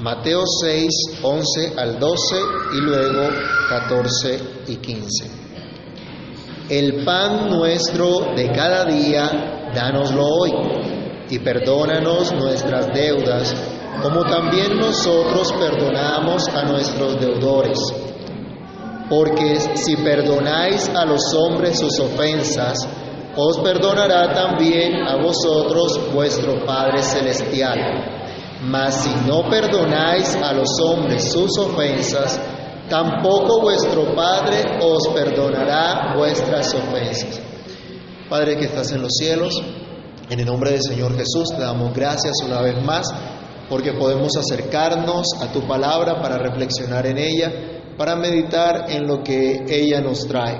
[0.00, 0.88] Mateo 6,
[1.22, 2.36] 11 al 12
[2.74, 3.30] y luego
[3.68, 5.30] 14 y 15.
[6.68, 10.52] El pan nuestro de cada día, dánoslo hoy,
[11.28, 13.52] y perdónanos nuestras deudas,
[14.00, 17.78] como también nosotros perdonamos a nuestros deudores.
[19.10, 22.88] Porque si perdonáis a los hombres sus ofensas,
[23.34, 28.17] os perdonará también a vosotros vuestro Padre Celestial.
[28.62, 32.40] Mas si no perdonáis a los hombres sus ofensas,
[32.88, 37.40] tampoco vuestro Padre os perdonará vuestras ofensas.
[38.28, 39.54] Padre que estás en los cielos,
[40.28, 43.06] en el nombre del Señor Jesús te damos gracias una vez más
[43.68, 47.52] porque podemos acercarnos a tu palabra para reflexionar en ella,
[47.96, 50.58] para meditar en lo que ella nos trae.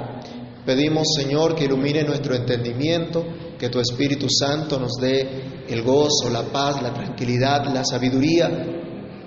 [0.64, 3.24] Pedimos, Señor, que ilumine nuestro entendimiento,
[3.58, 8.48] que tu Espíritu Santo nos dé el gozo, la paz, la tranquilidad, la sabiduría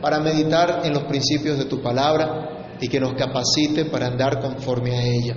[0.02, 4.96] para meditar en los principios de tu palabra y que nos capacite para andar conforme
[4.96, 5.35] a ella.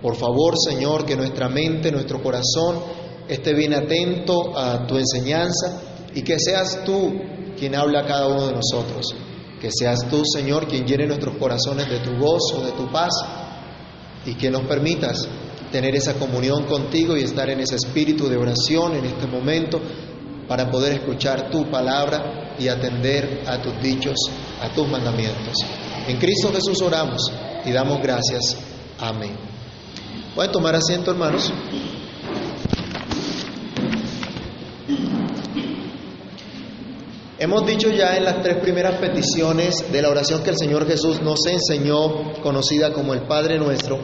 [0.00, 2.80] Por favor, Señor, que nuestra mente, nuestro corazón
[3.28, 5.80] esté bien atento a tu enseñanza
[6.14, 7.12] y que seas tú
[7.58, 9.06] quien habla a cada uno de nosotros.
[9.60, 13.12] Que seas tú, Señor, quien llene nuestros corazones de tu gozo, de tu paz
[14.24, 15.26] y que nos permitas
[15.76, 19.78] tener esa comunión contigo y estar en ese espíritu de oración en este momento
[20.48, 24.14] para poder escuchar tu palabra y atender a tus dichos,
[24.62, 25.52] a tus mandamientos.
[26.08, 27.30] En Cristo Jesús oramos
[27.66, 28.56] y damos gracias.
[28.98, 29.36] Amén.
[30.34, 31.52] Pueden tomar asiento, hermanos.
[37.38, 41.20] Hemos dicho ya en las tres primeras peticiones de la oración que el Señor Jesús
[41.20, 43.98] nos enseñó, conocida como el Padre Nuestro,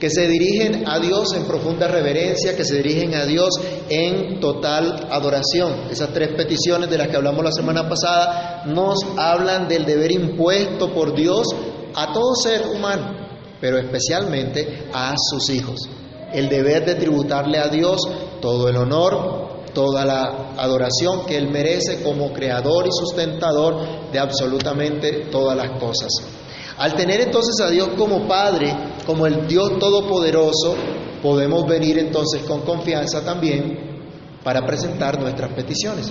[0.00, 3.50] que se dirigen a Dios en profunda reverencia, que se dirigen a Dios
[3.90, 5.90] en total adoración.
[5.90, 10.92] Esas tres peticiones de las que hablamos la semana pasada nos hablan del deber impuesto
[10.94, 11.46] por Dios
[11.94, 13.14] a todo ser humano,
[13.60, 15.88] pero especialmente a sus hijos.
[16.32, 18.00] El deber de tributarle a Dios
[18.40, 25.26] todo el honor, toda la adoración que Él merece como creador y sustentador de absolutamente
[25.30, 26.39] todas las cosas.
[26.80, 28.74] Al tener entonces a Dios como Padre,
[29.04, 30.74] como el Dios Todopoderoso,
[31.22, 34.00] podemos venir entonces con confianza también
[34.42, 36.10] para presentar nuestras peticiones,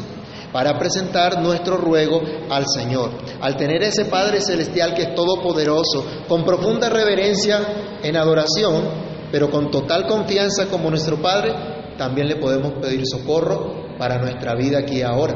[0.53, 2.21] para presentar nuestro ruego
[2.51, 3.09] al Señor.
[3.41, 8.83] Al tener ese Padre Celestial que es todopoderoso, con profunda reverencia en adoración,
[9.31, 14.77] pero con total confianza como nuestro Padre, también le podemos pedir socorro para nuestra vida
[14.77, 15.33] aquí y ahora,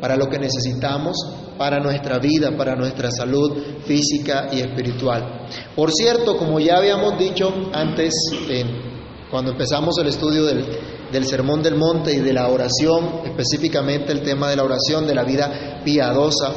[0.00, 1.16] para lo que necesitamos
[1.58, 5.46] para nuestra vida, para nuestra salud física y espiritual.
[5.74, 8.14] Por cierto, como ya habíamos dicho antes,
[9.30, 10.64] cuando empezamos el estudio del,
[11.10, 15.14] del Sermón del Monte y de la oración, específicamente el tema de la oración, de
[15.14, 16.52] la vida piadosa,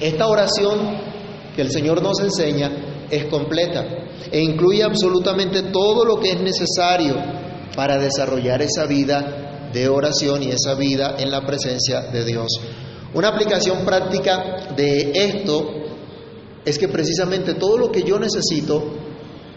[0.00, 0.78] esta oración
[1.54, 2.70] que el Señor nos enseña
[3.10, 3.84] es completa
[4.30, 7.16] e incluye absolutamente todo lo que es necesario
[7.74, 12.48] para desarrollar esa vida de oración y esa vida en la presencia de Dios.
[13.12, 15.80] Una aplicación práctica de esto
[16.64, 18.82] es que precisamente todo lo que yo necesito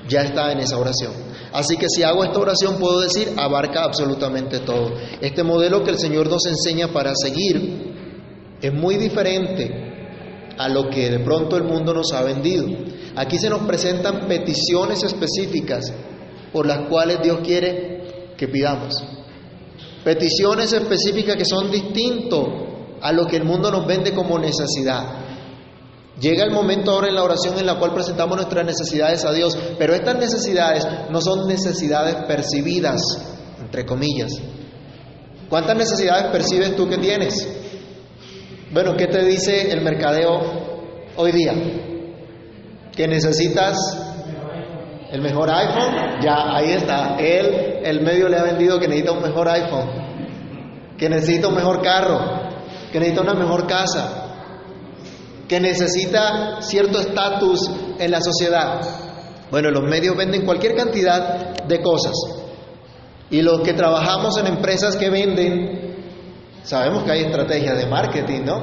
[0.08, 1.14] ya está en esa oración.
[1.52, 4.94] Así que si hago esta oración puedo decir, abarca absolutamente todo.
[5.22, 7.94] Este modelo que el Señor nos enseña para seguir
[8.60, 9.70] es muy diferente
[10.58, 12.66] a lo que de pronto el mundo nos ha vendido.
[13.16, 15.94] Aquí se nos presentan peticiones específicas
[16.52, 18.96] por las cuales Dios quiere que pidamos.
[20.04, 22.73] Peticiones específicas que son distintos
[23.04, 25.04] a lo que el mundo nos vende como necesidad.
[26.22, 29.58] Llega el momento ahora en la oración en la cual presentamos nuestras necesidades a Dios,
[29.78, 33.02] pero estas necesidades no son necesidades percibidas,
[33.60, 34.32] entre comillas.
[35.50, 37.46] ¿Cuántas necesidades percibes tú que tienes?
[38.72, 40.40] Bueno, ¿qué te dice el mercadeo
[41.18, 41.54] hoy día?
[42.96, 43.78] ¿Que necesitas
[45.12, 46.22] el mejor iPhone?
[46.24, 47.18] Ya, ahí está.
[47.18, 49.90] Él, el medio le ha vendido que necesita un mejor iPhone,
[50.98, 52.43] que necesita un mejor carro,
[52.94, 54.28] que necesita una mejor casa,
[55.48, 57.60] que necesita cierto estatus
[57.98, 58.82] en la sociedad.
[59.50, 62.14] Bueno, los medios venden cualquier cantidad de cosas.
[63.32, 65.96] Y los que trabajamos en empresas que venden,
[66.62, 68.62] sabemos que hay estrategias de marketing, ¿no?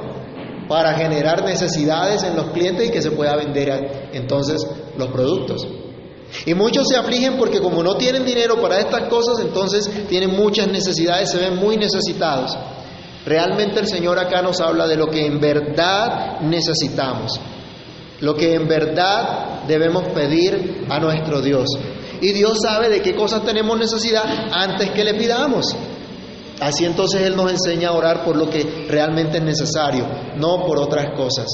[0.69, 4.65] Para generar necesidades en los clientes y que se pueda vender entonces
[4.97, 5.67] los productos.
[6.45, 10.69] Y muchos se afligen porque como no tienen dinero para estas cosas, entonces tienen muchas
[10.69, 12.57] necesidades, se ven muy necesitados.
[13.25, 17.39] Realmente el Señor acá nos habla de lo que en verdad necesitamos,
[18.19, 21.67] lo que en verdad debemos pedir a nuestro Dios.
[22.21, 25.75] Y Dios sabe de qué cosas tenemos necesidad antes que le pidamos.
[26.61, 30.05] Así entonces Él nos enseña a orar por lo que realmente es necesario,
[30.37, 31.47] no por otras cosas.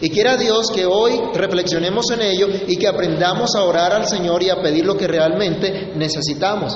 [0.00, 4.42] Y quiera Dios que hoy reflexionemos en ello y que aprendamos a orar al Señor
[4.42, 6.74] y a pedir lo que realmente necesitamos.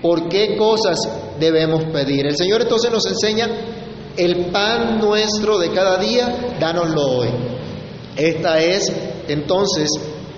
[0.00, 0.96] ¿Por qué cosas
[1.40, 2.26] debemos pedir?
[2.26, 3.48] El Señor entonces nos enseña
[4.16, 7.28] el pan nuestro de cada día, dánoslo hoy.
[8.16, 8.92] Esta es
[9.28, 9.90] entonces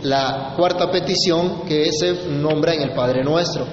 [0.02, 3.66] la cuarta petición que se nombra en el Padre Nuestro.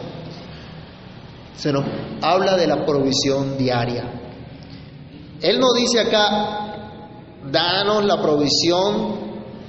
[1.55, 1.85] Se nos
[2.21, 4.21] habla de la provisión diaria.
[5.41, 6.63] Él nos dice acá,
[7.51, 9.23] danos la provisión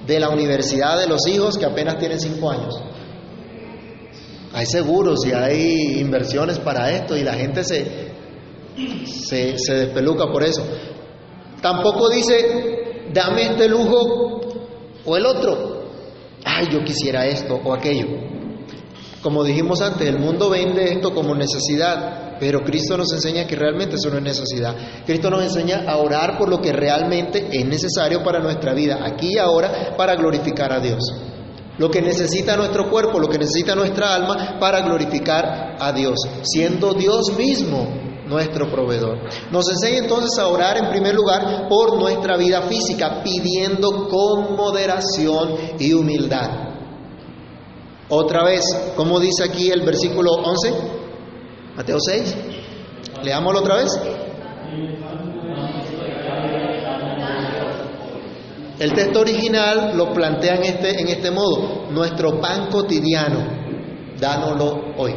[0.06, 2.74] de la universidad de los hijos que apenas tienen cinco años.
[4.52, 8.13] Hay seguros y hay inversiones para esto y la gente se,
[9.06, 10.62] se, despeluca por eso.
[11.60, 14.40] Tampoco dice, dame este lujo
[15.04, 15.84] o el otro.
[16.44, 18.06] Ay, yo quisiera esto o aquello.
[19.22, 23.96] Como dijimos antes, el mundo vende esto como necesidad, pero Cristo nos enseña que realmente
[23.96, 24.76] eso no es necesidad.
[25.06, 29.34] Cristo nos enseña a orar por lo que realmente es necesario para nuestra vida, aquí
[29.34, 31.00] y ahora, para glorificar a Dios.
[31.78, 36.92] Lo que necesita nuestro cuerpo, lo que necesita nuestra alma para glorificar a Dios, siendo
[36.92, 39.18] Dios mismo nuestro proveedor.
[39.50, 45.56] Nos enseña entonces a orar en primer lugar por nuestra vida física, pidiendo con moderación
[45.78, 46.50] y humildad.
[48.08, 48.64] Otra vez,
[48.96, 50.74] como dice aquí el versículo 11,
[51.76, 52.36] Mateo 6,
[53.22, 54.00] leámoslo otra vez.
[58.78, 63.38] El texto original lo plantea en este, en este modo, nuestro pan cotidiano,
[64.20, 65.14] dánoslo hoy.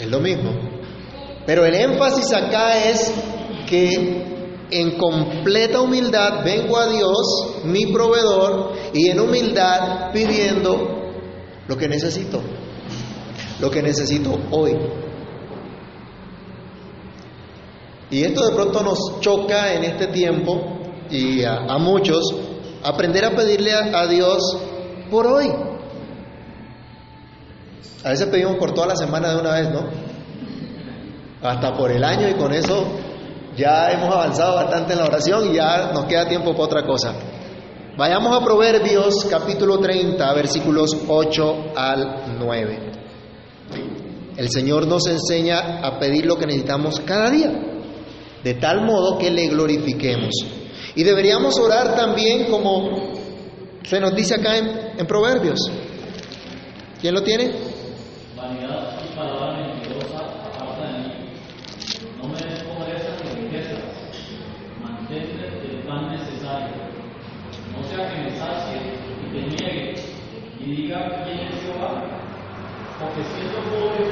[0.00, 0.73] Es lo mismo.
[1.46, 3.12] Pero el énfasis acá es
[3.68, 4.34] que
[4.70, 11.12] en completa humildad vengo a Dios, mi proveedor, y en humildad pidiendo
[11.68, 12.40] lo que necesito,
[13.60, 14.76] lo que necesito hoy.
[18.10, 20.78] Y esto de pronto nos choca en este tiempo
[21.10, 22.22] y a, muchos
[22.82, 24.56] aprender a pedirle a Dios
[25.10, 25.50] por hoy.
[28.04, 30.13] A veces pedimos por toda la semana de una vez, ¿no?
[31.44, 32.84] Hasta por el año y con eso
[33.56, 37.14] ya hemos avanzado bastante en la oración y ya nos queda tiempo para otra cosa.
[37.96, 42.92] Vayamos a Proverbios capítulo 30, versículos 8 al 9.
[44.36, 47.52] El Señor nos enseña a pedir lo que necesitamos cada día,
[48.42, 50.34] de tal modo que le glorifiquemos.
[50.96, 53.14] Y deberíamos orar también como
[53.84, 55.60] se nos dice acá en, Proverbios.
[57.00, 57.52] ¿Quién lo tiene?
[58.36, 61.14] Vanidad y palabra mentirosa aparta de mí.
[62.20, 63.78] No me des pobreza ni riquezas.
[64.82, 66.74] Mantente el pan necesario.
[67.72, 68.80] No sea que me sacie
[69.22, 69.94] y te niegue
[70.60, 72.02] y diga quién es Jehová.
[72.98, 74.04] Porque siendo pobre,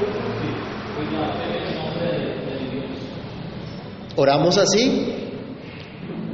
[0.95, 2.91] pues blasfeme el nombre de, Dios.
[4.15, 5.13] ¿Oramos así?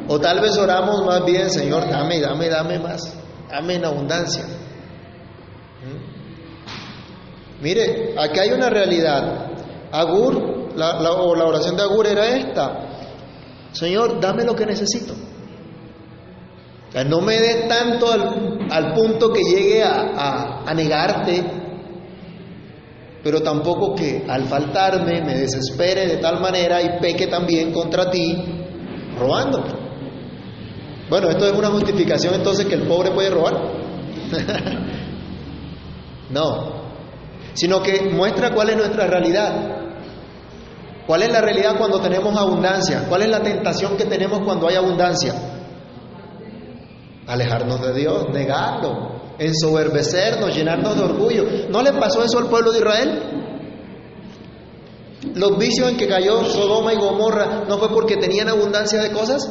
[0.08, 3.16] O tal vez oramos más bien, Señor, dame, dame, dame más,
[3.50, 4.44] dame en abundancia.
[5.84, 6.20] ¿Mm?
[7.64, 9.52] Mire, aquí hay una realidad.
[9.92, 12.88] Agur, la, la, o la oración de Agur era esta.
[13.72, 15.14] Señor, dame lo que necesito.
[16.94, 21.44] No me dé tanto al, punto que llegue a, negarte,
[23.24, 28.44] pero tampoco que al faltarme me desespere de tal manera y peque también contra ti
[29.20, 29.64] robando.
[31.10, 33.54] Bueno, esto es una justificación entonces que el pobre puede robar.
[36.32, 36.80] no,
[37.54, 39.76] sino que muestra cuál es nuestra realidad.
[41.06, 43.06] ¿Cuál es la realidad cuando tenemos abundancia?
[43.10, 45.59] ¿Cuál es la tentación que tenemos cuando hay abundancia?
[47.30, 51.46] Alejarnos de Dios, negarlo, ensoberbecernos, llenarnos de orgullo.
[51.70, 53.24] ¿No le pasó eso al pueblo de Israel?
[55.36, 59.48] Los vicios en que cayó Sodoma y Gomorra no fue porque tenían abundancia de cosas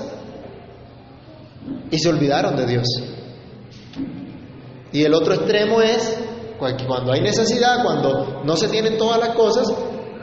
[1.90, 2.87] y se olvidaron de Dios.
[4.92, 6.18] Y el otro extremo es
[6.58, 9.73] cuando hay necesidad, cuando no se tienen todas las cosas,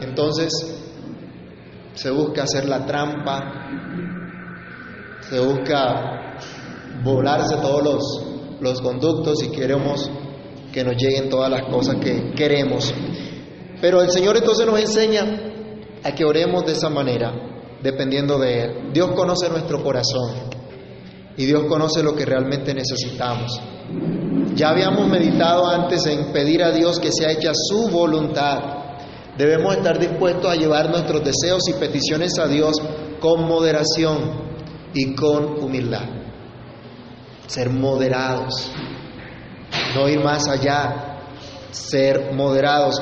[0.02, 0.52] entonces
[1.94, 3.70] se busca hacer la trampa,
[5.22, 6.38] se busca
[7.06, 8.26] volarse todos los,
[8.60, 10.10] los conductos y queremos
[10.74, 12.94] que nos lleguen todas las cosas que queremos.
[13.80, 15.24] Pero el Señor entonces nos enseña
[16.04, 17.32] a que oremos de esa manera,
[17.82, 18.72] dependiendo de Él.
[18.92, 20.32] Dios conoce nuestro corazón
[21.38, 23.62] y Dios conoce lo que realmente necesitamos.
[24.56, 28.60] Ya habíamos meditado antes en pedir a Dios que sea hecha su voluntad.
[29.38, 32.76] Debemos estar dispuestos a llevar nuestros deseos y peticiones a Dios
[33.20, 34.18] con moderación
[34.94, 36.15] y con humildad.
[37.48, 38.72] Ser moderados,
[39.96, 41.20] no ir más allá,
[41.72, 42.96] ser moderados.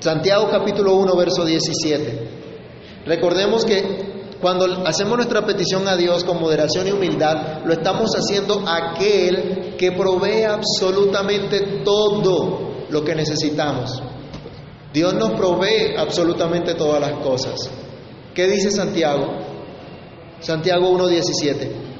[0.00, 2.28] Santiago capítulo 1, verso 17.
[3.06, 4.10] Recordemos que
[4.40, 9.92] cuando hacemos nuestra petición a Dios con moderación y humildad, lo estamos haciendo aquel que
[9.92, 14.02] provee absolutamente todo lo que necesitamos.
[14.92, 17.70] Dios nos provee absolutamente todas las cosas.
[18.34, 19.26] ¿Qué dice Santiago?
[20.40, 21.90] Santiago 1.17.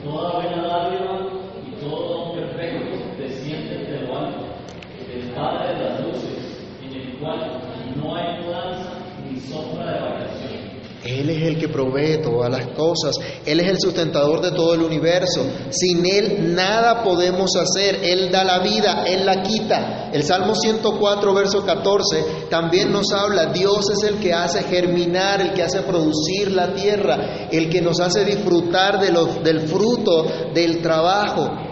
[5.41, 7.63] Padre de las luces, en el cual
[7.97, 8.93] no hay mudanza
[9.25, 10.61] ni sombra de variación.
[11.03, 13.17] Él es el que provee todas las cosas.
[13.47, 15.47] Él es el sustentador de todo el universo.
[15.71, 18.01] Sin Él nada podemos hacer.
[18.03, 20.11] Él da la vida, Él la quita.
[20.13, 25.55] El Salmo 104, verso 14, también nos habla, Dios es el que hace germinar, el
[25.55, 30.83] que hace producir la tierra, el que nos hace disfrutar de los, del fruto del
[30.83, 31.70] trabajo.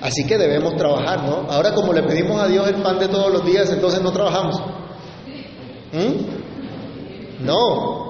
[0.00, 1.46] Así que debemos trabajar, ¿no?
[1.50, 4.60] Ahora como le pedimos a Dios el pan de todos los días, entonces no trabajamos.
[5.92, 7.44] ¿Mm?
[7.44, 8.08] No,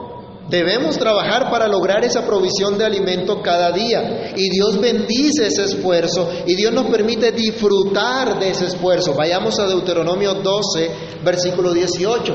[0.48, 4.32] debemos trabajar para lograr esa provisión de alimento cada día.
[4.36, 9.14] Y Dios bendice ese esfuerzo y Dios nos permite disfrutar de ese esfuerzo.
[9.14, 10.90] Vayamos a Deuteronomio 12,
[11.24, 12.34] versículo 18.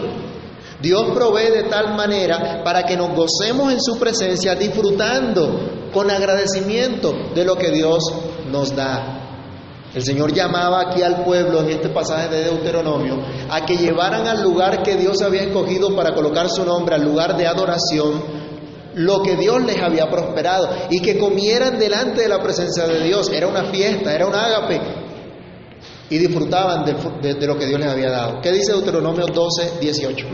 [0.82, 7.14] Dios provee de tal manera para que nos gocemos en su presencia disfrutando con agradecimiento
[7.34, 8.04] de lo que Dios
[8.52, 9.23] nos da.
[9.94, 14.42] El Señor llamaba aquí al pueblo en este pasaje de Deuteronomio a que llevaran al
[14.42, 18.24] lugar que Dios había escogido para colocar su nombre, al lugar de adoración,
[18.96, 23.30] lo que Dios les había prosperado y que comieran delante de la presencia de Dios.
[23.32, 24.82] Era una fiesta, era un ágape
[26.10, 28.42] y disfrutaban de, de lo que Dios les había dado.
[28.42, 30.28] ¿Qué dice Deuteronomio 12, 18?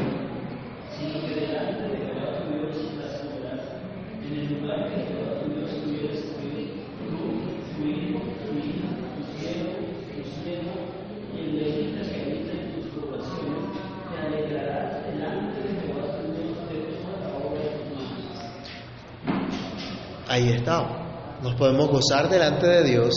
[20.40, 21.38] Ahí está.
[21.44, 23.14] Nos podemos gozar delante de Dios,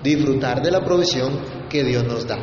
[0.00, 2.38] disfrutar de la provisión que Dios nos da.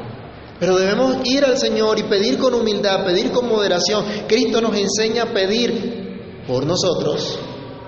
[0.60, 4.04] Pero debemos ir al Señor y pedir con humildad, pedir con moderación.
[4.28, 7.40] Cristo nos enseña a pedir por nosotros,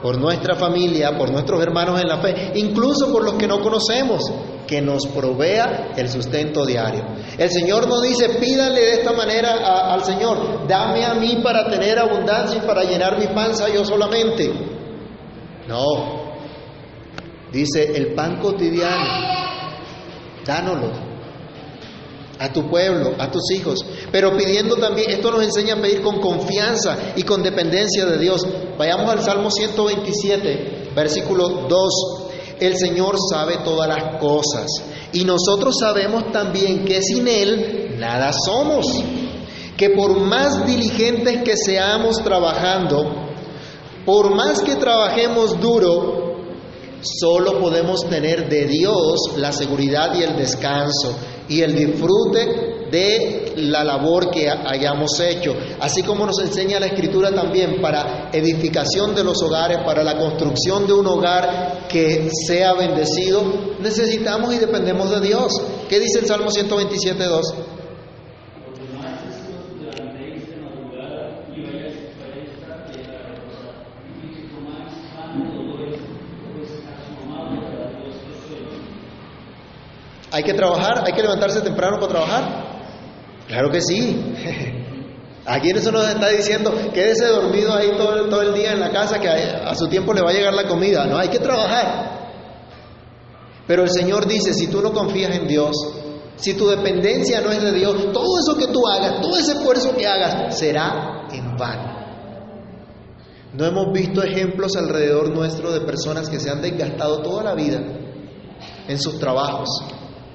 [0.01, 4.23] por nuestra familia, por nuestros hermanos en la fe, incluso por los que no conocemos,
[4.65, 7.03] que nos provea el sustento diario.
[7.37, 11.99] El Señor nos dice, pídale de esta manera al Señor, dame a mí para tener
[11.99, 14.49] abundancia y para llenar mi panza yo solamente.
[15.67, 16.20] No,
[17.51, 19.05] dice el pan cotidiano,
[20.45, 21.11] dánoslo
[22.39, 26.19] a tu pueblo, a tus hijos, pero pidiendo también, esto nos enseña a pedir con
[26.19, 28.47] confianza y con dependencia de Dios.
[28.79, 31.93] Vayamos al Salmo 127, versículo 2.
[32.59, 34.65] El Señor sabe todas las cosas
[35.13, 38.87] y nosotros sabemos también que sin Él nada somos,
[39.77, 43.27] que por más diligentes que seamos trabajando,
[44.05, 46.30] por más que trabajemos duro,
[47.01, 51.15] solo podemos tener de Dios la seguridad y el descanso
[51.47, 55.53] y el disfrute de la labor que hayamos hecho.
[55.79, 60.85] Así como nos enseña la Escritura también para edificación de los hogares, para la construcción
[60.85, 63.43] de un hogar que sea bendecido,
[63.79, 65.51] necesitamos y dependemos de Dios.
[65.89, 67.53] ¿Qué dice el Salmo 127, 2?
[80.31, 81.03] ¿Hay que trabajar?
[81.05, 82.43] ¿Hay que levantarse temprano para trabajar?
[83.47, 84.33] Claro que sí.
[85.45, 86.71] ¿A quién eso nos está diciendo?
[86.93, 90.21] Quédese dormido ahí todo, todo el día en la casa que a, su tiempo le
[90.21, 91.05] va a llegar la comida.
[91.05, 92.21] No, hay que trabajar.
[93.67, 95.75] Pero el Señor dice, si tú no confías en Dios,
[96.35, 99.95] si tu dependencia no es de Dios, todo eso que tú hagas, todo ese esfuerzo
[99.95, 102.01] que hagas, será en vano.
[103.53, 107.81] No hemos visto ejemplos alrededor nuestro de personas que se han desgastado toda la vida
[108.87, 109.69] en sus trabajos,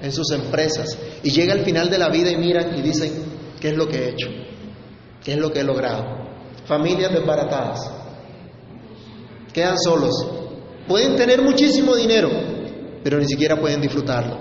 [0.01, 3.11] en sus empresas y llega al final de la vida y miran y dicen,
[3.59, 4.27] ¿qué es lo que he hecho?
[5.23, 6.05] ¿Qué es lo que he logrado?
[6.65, 7.79] Familias desbaratadas,
[9.53, 10.13] quedan solos,
[10.87, 12.29] pueden tener muchísimo dinero,
[13.03, 14.37] pero ni siquiera pueden disfrutarlo,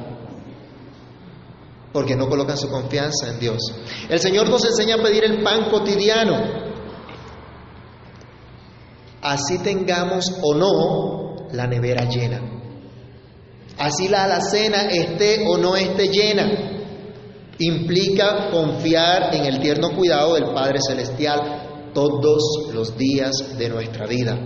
[1.93, 3.59] porque no colocan su confianza en Dios.
[4.09, 6.37] El Señor nos enseña a pedir el pan cotidiano,
[9.23, 12.56] así tengamos o no la nevera llena.
[13.79, 16.51] Así la alacena esté o no esté llena,
[17.59, 24.39] implica confiar en el tierno cuidado del Padre Celestial todos los días de nuestra vida.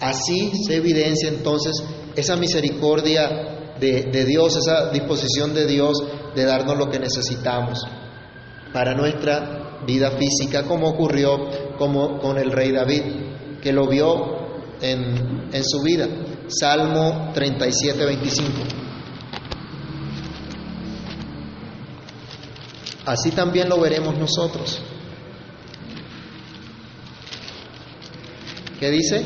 [0.00, 1.72] Así se evidencia entonces
[2.14, 5.92] esa misericordia de, Dios, esa disposición de Dios
[6.34, 7.78] de darnos lo que necesitamos.
[8.72, 11.36] para nuestra vida física, como ocurrió
[11.76, 13.02] como con el rey David,
[13.60, 14.14] que lo vio
[14.80, 16.08] en su vida.
[16.48, 18.52] Salmo 37, 25.
[23.04, 24.80] Así también lo veremos nosotros.
[28.78, 29.22] ¿Qué dice?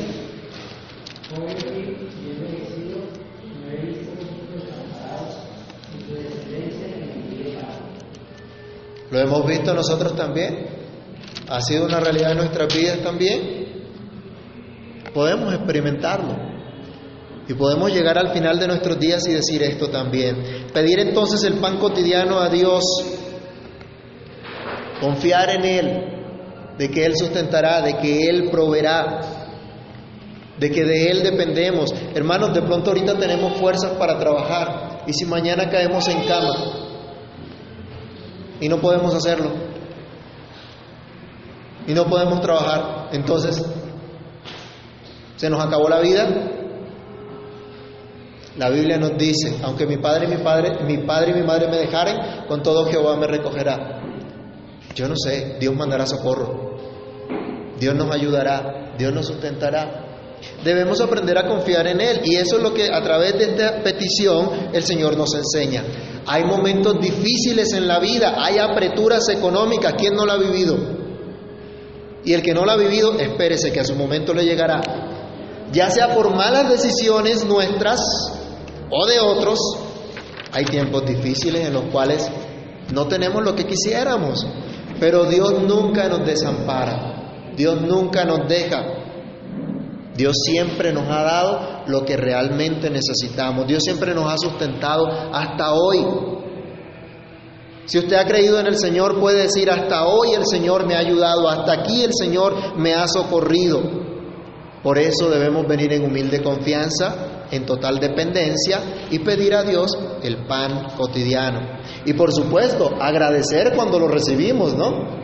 [9.11, 10.67] Lo hemos visto nosotros también.
[11.49, 13.67] Ha sido una realidad de nuestras vidas también.
[15.13, 16.56] Podemos experimentarlo.
[17.47, 20.67] Y podemos llegar al final de nuestros días y decir esto también.
[20.73, 22.83] Pedir entonces el pan cotidiano a Dios.
[24.99, 26.17] Confiar en Él,
[26.77, 29.21] de que Él sustentará, de que Él proveerá,
[30.59, 31.93] de que de Él dependemos.
[32.13, 36.53] Hermanos, de pronto ahorita tenemos fuerzas para trabajar y si mañana caemos en cama
[38.59, 39.51] y no podemos hacerlo
[41.87, 43.63] y no podemos trabajar, entonces
[45.37, 46.56] se nos acabó la vida.
[48.57, 51.03] La Biblia nos dice, aunque mi padre y mi
[51.43, 54.01] madre me dejaren, con todo Jehová me recogerá.
[54.95, 56.75] Yo no sé, Dios mandará socorro.
[57.79, 60.05] Dios nos ayudará, Dios nos sustentará.
[60.63, 63.83] Debemos aprender a confiar en Él y eso es lo que a través de esta
[63.83, 65.83] petición el Señor nos enseña.
[66.25, 70.77] Hay momentos difíciles en la vida, hay apreturas económicas, ¿quién no la ha vivido?
[72.25, 74.81] Y el que no la ha vivido, espérese que a su momento le llegará.
[75.71, 77.99] Ya sea por malas decisiones nuestras
[78.89, 79.59] o de otros,
[80.51, 82.29] hay tiempos difíciles en los cuales
[82.93, 84.45] no tenemos lo que quisiéramos,
[84.99, 88.97] pero Dios nunca nos desampara, Dios nunca nos deja.
[90.15, 93.67] Dios siempre nos ha dado lo que realmente necesitamos.
[93.67, 96.03] Dios siempre nos ha sustentado hasta hoy.
[97.85, 100.99] Si usted ha creído en el Señor, puede decir, hasta hoy el Señor me ha
[100.99, 103.79] ayudado, hasta aquí el Señor me ha socorrido.
[104.81, 110.45] Por eso debemos venir en humilde confianza, en total dependencia y pedir a Dios el
[110.45, 111.61] pan cotidiano.
[112.05, 115.17] Y por supuesto, agradecer cuando lo recibimos, ¿no?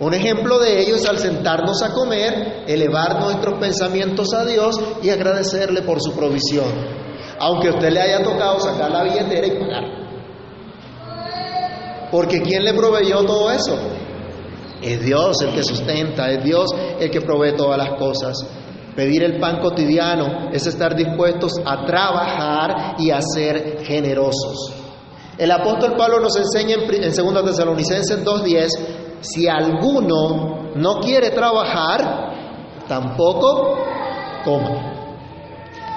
[0.00, 5.10] Un ejemplo de ello es al sentarnos a comer, elevar nuestros pensamientos a Dios y
[5.10, 6.68] agradecerle por su provisión.
[7.38, 9.84] Aunque a usted le haya tocado sacar la billetera y pagar.
[12.10, 13.78] Porque ¿quién le proveyó todo eso?
[14.82, 18.38] Es Dios el que sustenta, es Dios el que provee todas las cosas.
[18.94, 24.72] Pedir el pan cotidiano es estar dispuestos a trabajar y a ser generosos.
[25.38, 28.68] El apóstol Pablo nos enseña en 2 Tesalonicenses 2.10,
[29.20, 33.78] si alguno no quiere trabajar, tampoco
[34.44, 34.90] coma.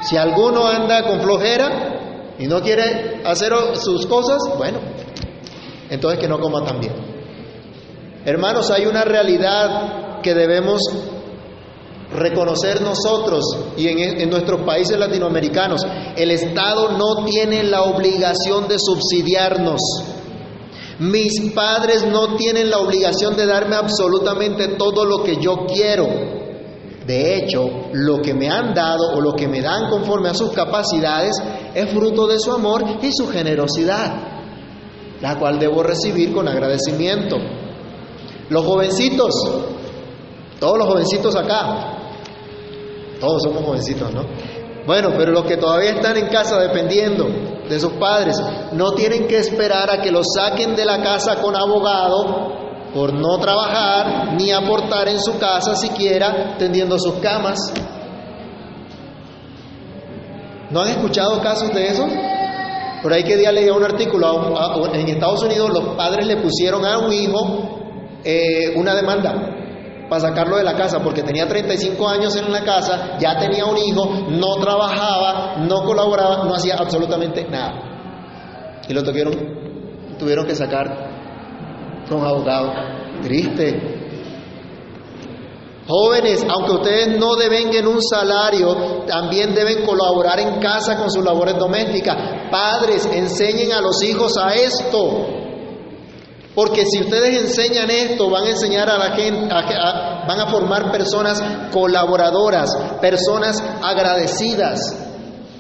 [0.02, 4.80] Si alguno anda con flojera y no quiere hacer sus cosas, bueno,
[5.90, 6.94] entonces que no coma también.
[8.26, 10.82] Hermanos, hay una realidad que debemos
[12.14, 13.44] reconocer nosotros
[13.78, 15.82] y en, nuestros países latinoamericanos.
[16.16, 19.82] El Estado no tiene la obligación de subsidiarnos.
[21.00, 26.08] Mis padres no tienen la obligación de darme absolutamente todo lo que yo quiero.
[27.06, 30.52] De hecho, lo que me han dado o lo que me dan conforme a sus
[30.52, 31.36] capacidades
[31.74, 34.14] es fruto de su amor y su generosidad,
[35.20, 37.36] la cual debo recibir con agradecimiento.
[38.50, 39.34] Los jovencitos,
[40.60, 41.93] todos los jovencitos acá,
[43.24, 44.26] todos somos jovencitos, ¿no?
[44.86, 47.26] Bueno, pero los que todavía están en casa dependiendo
[47.70, 48.36] de sus padres,
[48.74, 53.40] no tienen que esperar a que los saquen de la casa con abogado por no
[53.40, 57.60] trabajar ni aportar en su casa siquiera tendiendo sus camas.
[60.70, 62.06] ¿No han escuchado casos de eso?
[63.02, 66.98] Por ahí que día leía un artículo, en Estados Unidos los padres le pusieron a
[66.98, 67.80] un hijo
[68.26, 69.63] eh, una demanda
[70.10, 73.78] para sacarlo de la casa porque tenía 35 años en la casa, ya tenía un
[73.78, 78.82] hijo, no trabajaba, no colaboraba, no hacía absolutamente nada.
[78.88, 79.34] Y lo tuvieron,
[80.20, 81.14] tuvieron que sacar
[82.10, 82.74] con abogado.
[83.22, 84.02] Triste.
[85.88, 91.58] Jóvenes, aunque ustedes no devenguen un salario, también deben colaborar en casa con sus labores
[91.58, 92.50] domésticas.
[92.50, 95.43] Padres, enseñen a los hijos a esto.
[96.56, 101.42] Porque si ustedes enseñan esto, van a enseñar a la gente, van a formar personas
[101.72, 102.70] colaboradoras,
[103.02, 104.80] personas agradecidas,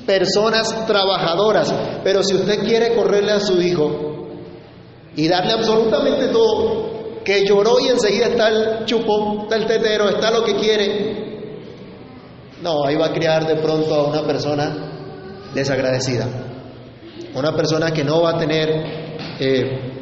[0.05, 1.73] personas trabajadoras.
[2.03, 4.27] Pero si usted quiere correrle a su hijo
[5.15, 10.29] y darle absolutamente todo, que lloró y enseguida está el chupo, está el tetero, está
[10.29, 11.59] lo que quiere,
[12.61, 16.27] no, ahí va a criar de pronto a una persona desagradecida,
[17.33, 18.69] una persona que no va a tener...
[19.39, 19.92] Eh,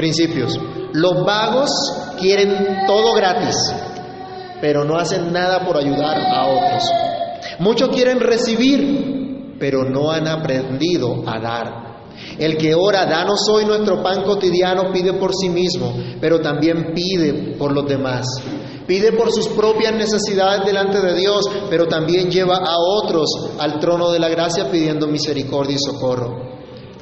[0.00, 0.58] principios.
[0.94, 1.70] Los vagos
[2.18, 3.54] quieren todo gratis,
[4.62, 6.84] pero no hacen nada por ayudar a otros.
[7.58, 11.90] Muchos quieren recibir, pero no han aprendido a dar.
[12.38, 17.56] El que ora, danos hoy nuestro pan cotidiano, pide por sí mismo, pero también pide
[17.58, 18.26] por los demás.
[18.86, 24.10] Pide por sus propias necesidades delante de Dios, pero también lleva a otros al trono
[24.10, 26.59] de la gracia pidiendo misericordia y socorro.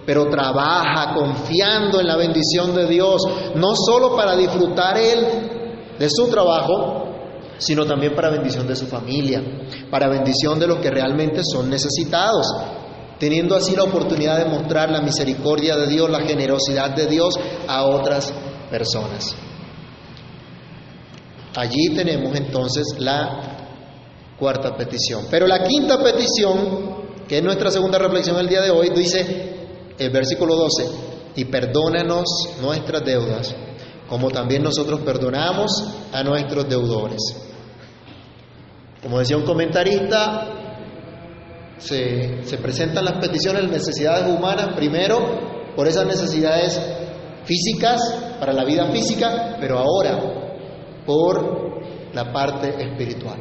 [0.09, 3.21] Pero trabaja confiando en la bendición de Dios,
[3.57, 7.09] no solo para disfrutar Él de su trabajo,
[7.59, 9.43] sino también para bendición de su familia,
[9.91, 12.47] para bendición de los que realmente son necesitados,
[13.19, 17.35] teniendo así la oportunidad de mostrar la misericordia de Dios, la generosidad de Dios
[17.69, 18.33] a otras
[18.71, 19.37] personas.
[21.55, 23.59] Allí tenemos entonces la
[24.39, 25.27] cuarta petición.
[25.31, 26.97] Pero la quinta petición,
[27.29, 29.58] que es nuestra segunda reflexión el día de hoy, dice
[29.99, 30.87] el versículo 12,
[31.37, 32.25] y perdónanos
[32.61, 33.55] nuestras deudas,
[34.09, 35.71] como también nosotros perdonamos
[36.13, 37.21] a nuestros deudores.
[39.03, 40.47] Como decía un comentarista,
[41.79, 46.81] se, se presentan las peticiones, las necesidades humanas, primero por esas necesidades
[47.45, 48.01] físicas,
[48.41, 50.39] para la vida física, pero ahora
[51.07, 51.83] por
[52.15, 53.39] la parte espiritual.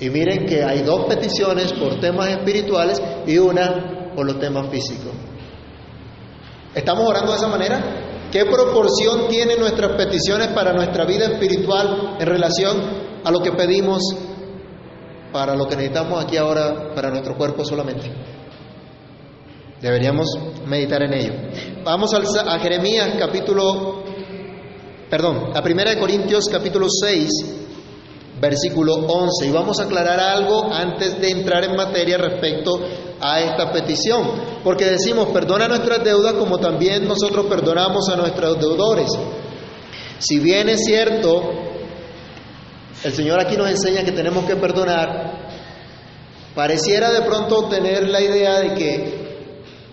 [0.00, 5.12] Y miren que hay dos peticiones por temas espirituales y una por los temas físicos.
[6.74, 8.28] ¿Estamos orando de esa manera?
[8.32, 12.82] ¿Qué proporción tienen nuestras peticiones para nuestra vida espiritual en relación
[13.22, 14.02] a lo que pedimos
[15.32, 18.10] para lo que necesitamos aquí ahora para nuestro cuerpo solamente?
[19.80, 20.26] Deberíamos
[20.66, 21.32] meditar en ello.
[21.84, 24.02] Vamos a Jeremías capítulo
[25.08, 27.28] perdón, a 1 Corintios capítulo 6,
[28.40, 29.46] versículo 11.
[29.46, 32.80] Y vamos a aclarar algo antes de entrar en materia respecto
[33.20, 34.30] a esta petición.
[34.62, 39.10] Porque decimos, perdona nuestras deudas como también nosotros perdonamos a nuestros deudores.
[40.18, 41.42] Si bien es cierto,
[43.04, 45.48] el Señor aquí nos enseña que tenemos que perdonar,
[46.54, 49.28] pareciera de pronto tener la idea de que,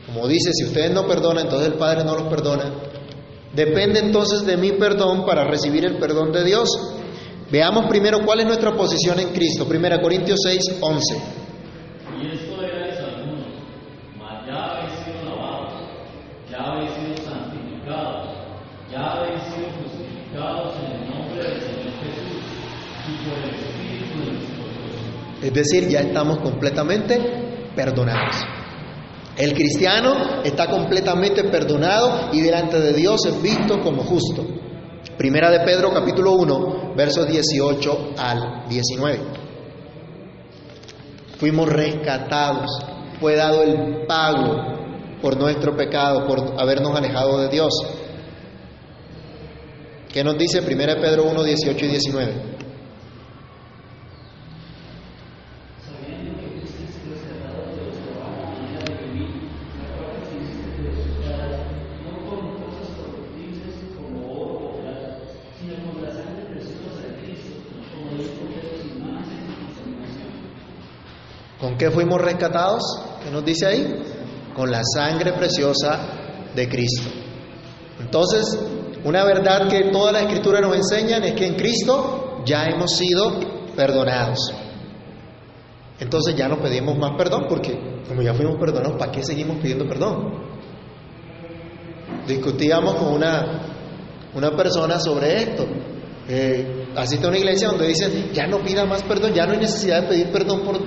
[0.07, 2.73] como dice, si ustedes no perdonan, entonces el Padre no los perdona.
[3.53, 6.69] Depende entonces de mi perdón para recibir el perdón de Dios.
[7.51, 9.67] Veamos primero cuál es nuestra posición en Cristo.
[9.69, 11.15] 1 Corintios 6, 11.
[12.17, 13.45] Y esto erais algunos,
[14.17, 15.73] mas ya habéis sido lavados,
[16.49, 18.29] ya habéis sido santificados,
[18.91, 22.41] ya habéis sido justificados en el nombre del Señor Jesús
[23.07, 25.43] y por el Espíritu de nuestro Dios.
[25.43, 27.19] Es decir, ya estamos completamente
[27.75, 28.37] perdonados.
[29.37, 34.64] El cristiano está completamente perdonado y delante de Dios es visto como justo.
[35.17, 39.19] Primera de Pedro capítulo 1, versos 18 al 19.
[41.37, 42.69] Fuimos rescatados,
[43.19, 44.75] fue dado el pago
[45.21, 47.73] por nuestro pecado, por habernos alejado de Dios.
[50.11, 52.54] ¿Qué nos dice Primera de Pedro 1, 18 y 19?
[71.75, 72.83] ¿Con qué fuimos rescatados?
[73.21, 73.93] ¿Qué nos dice ahí?
[74.55, 75.99] Con la sangre preciosa
[76.55, 77.09] de Cristo.
[77.99, 78.57] Entonces,
[79.03, 83.41] una verdad que toda la escritura nos enseña es que en Cristo ya hemos sido
[83.75, 84.53] perdonados.
[85.99, 89.85] Entonces ya no pedimos más perdón porque como ya fuimos perdonados, ¿para qué seguimos pidiendo
[89.85, 90.45] perdón?
[92.25, 93.63] Discutíamos con una,
[94.33, 95.65] una persona sobre esto.
[96.29, 99.59] Eh, asiste a una iglesia donde dicen, ya no pida más perdón, ya no hay
[99.59, 100.79] necesidad de pedir perdón por,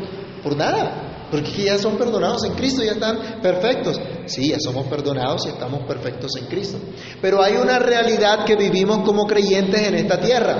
[0.49, 4.01] por nada, porque ya son perdonados en Cristo, ya están perfectos.
[4.27, 6.79] Sí, ya somos perdonados y estamos perfectos en Cristo.
[7.21, 10.57] Pero hay una realidad que vivimos como creyentes en esta tierra.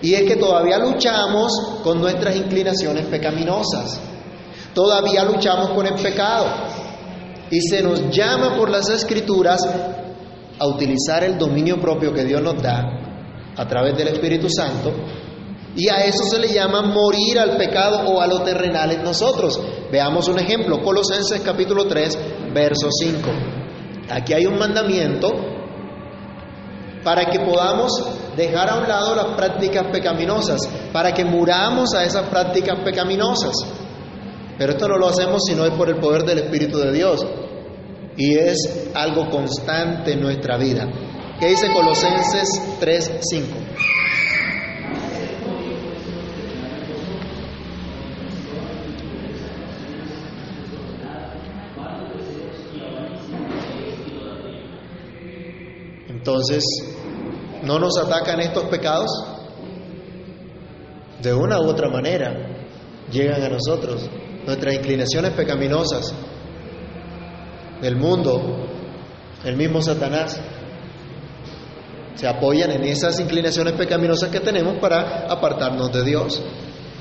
[0.00, 4.00] Y es que todavía luchamos con nuestras inclinaciones pecaminosas.
[4.72, 6.46] Todavía luchamos con el pecado.
[7.50, 9.60] Y se nos llama por las escrituras
[10.58, 12.84] a utilizar el dominio propio que Dios nos da
[13.56, 14.92] a través del Espíritu Santo
[15.78, 19.60] y a eso se le llama morir al pecado o a lo terrenal en nosotros.
[19.92, 22.18] Veamos un ejemplo, Colosenses capítulo 3,
[22.52, 23.30] verso 5.
[24.10, 25.28] Aquí hay un mandamiento
[27.04, 27.92] para que podamos
[28.36, 33.54] dejar a un lado las prácticas pecaminosas, para que muramos a esas prácticas pecaminosas.
[34.58, 37.24] Pero esto no lo hacemos si no es por el poder del Espíritu de Dios.
[38.16, 40.88] Y es algo constante en nuestra vida.
[41.38, 43.12] ¿Qué dice Colosenses 3,
[56.28, 56.62] Entonces,
[57.62, 59.08] ¿no nos atacan estos pecados?
[61.22, 62.34] De una u otra manera
[63.10, 64.10] llegan a nosotros
[64.44, 66.12] nuestras inclinaciones pecaminosas
[67.80, 68.42] del mundo,
[69.42, 70.38] el mismo Satanás.
[72.16, 76.42] Se apoyan en esas inclinaciones pecaminosas que tenemos para apartarnos de Dios.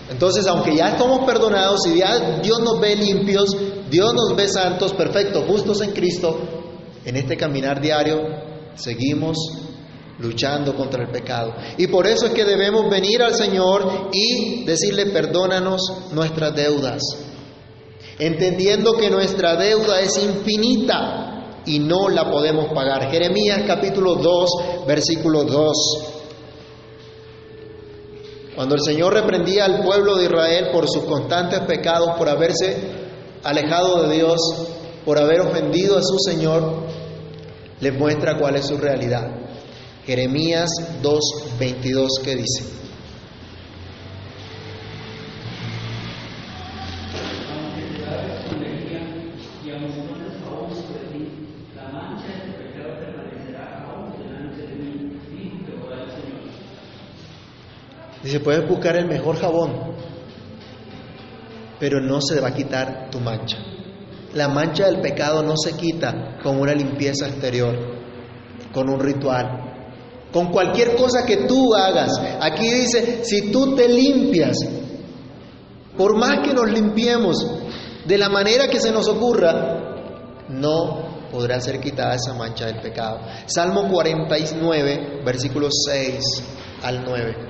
[0.10, 3.50] Entonces, aunque ya estamos perdonados y ya Dios nos ve limpios,
[3.90, 6.40] Dios nos ve santos, perfectos, justos en Cristo,
[7.04, 8.47] en este caminar diario
[8.78, 9.38] seguimos
[10.20, 11.54] luchando contra el pecado.
[11.78, 17.02] Y por eso es que debemos venir al Señor y decirle, perdónanos nuestras deudas,
[18.20, 23.12] entendiendo que nuestra deuda es infinita y no la podemos pagar.
[23.12, 24.50] Jeremías capítulo 2,
[24.88, 25.74] versículo 2.
[28.56, 32.76] Cuando el Señor reprendía al pueblo de Israel por sus constantes pecados, por haberse
[33.44, 34.40] alejado de Dios,
[35.06, 36.88] por haber ofendido a su Señor,
[37.80, 39.30] les muestra cuál es su realidad.
[40.06, 40.70] Jeremías
[41.02, 42.78] 2:22 que dice,
[58.24, 59.72] Dice, puedes buscar el mejor jabón,
[61.80, 63.77] pero no se va a quitar tu mancha.
[64.38, 67.76] La mancha del pecado no se quita con una limpieza exterior,
[68.72, 72.12] con un ritual, con cualquier cosa que tú hagas.
[72.40, 74.60] Aquí dice, si tú te limpias,
[75.98, 77.48] por más que nos limpiemos
[78.06, 83.22] de la manera que se nos ocurra, no podrá ser quitada esa mancha del pecado.
[83.48, 86.20] Salmo 49, versículos 6
[86.84, 87.47] al 9.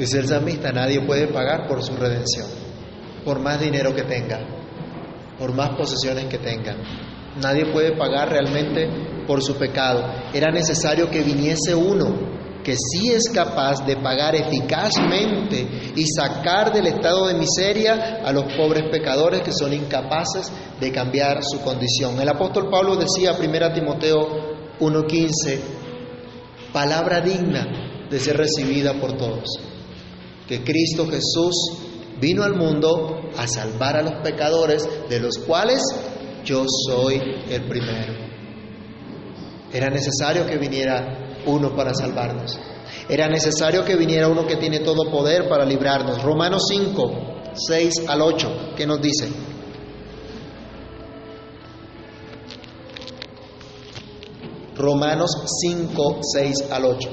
[0.00, 2.46] Dice el salmista, nadie puede pagar por su redención,
[3.22, 4.40] por más dinero que tenga,
[5.38, 6.74] por más posesiones que tenga.
[7.38, 8.88] Nadie puede pagar realmente
[9.26, 10.02] por su pecado.
[10.32, 16.86] Era necesario que viniese uno que sí es capaz de pagar eficazmente y sacar del
[16.86, 22.18] estado de miseria a los pobres pecadores que son incapaces de cambiar su condición.
[22.18, 25.60] El apóstol Pablo decía, 1 Timoteo 1:15,
[26.72, 29.44] palabra digna de ser recibida por todos
[30.50, 31.54] que Cristo Jesús
[32.20, 35.80] vino al mundo a salvar a los pecadores, de los cuales
[36.44, 38.14] yo soy el primero.
[39.72, 42.58] Era necesario que viniera uno para salvarnos.
[43.08, 46.20] Era necesario que viniera uno que tiene todo poder para librarnos.
[46.20, 49.28] Romanos 5, 6 al 8, ¿qué nos dice?
[54.74, 55.30] Romanos
[55.62, 57.10] 5, 6 al 8.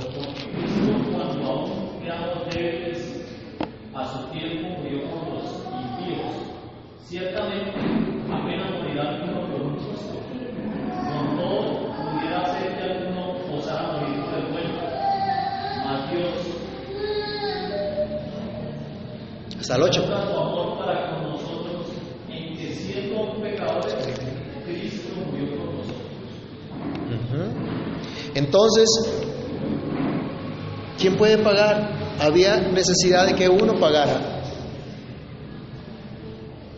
[7.17, 7.71] Ciertamente,
[8.31, 10.19] apenas morirá alguno por un justo.
[11.09, 14.75] Con todo, pudiera ser que alguno osara morir por el bueno.
[15.83, 16.31] Mas Dios.
[19.59, 20.05] Hasta el 8.
[20.05, 21.87] su amor para con nosotros,
[22.29, 23.95] en que siendo pecadores,
[24.67, 26.05] Cristo murió por nosotros.
[28.35, 28.87] Entonces,
[30.99, 31.97] ¿quién puede pagar?
[32.19, 34.36] Había necesidad de que uno pagara.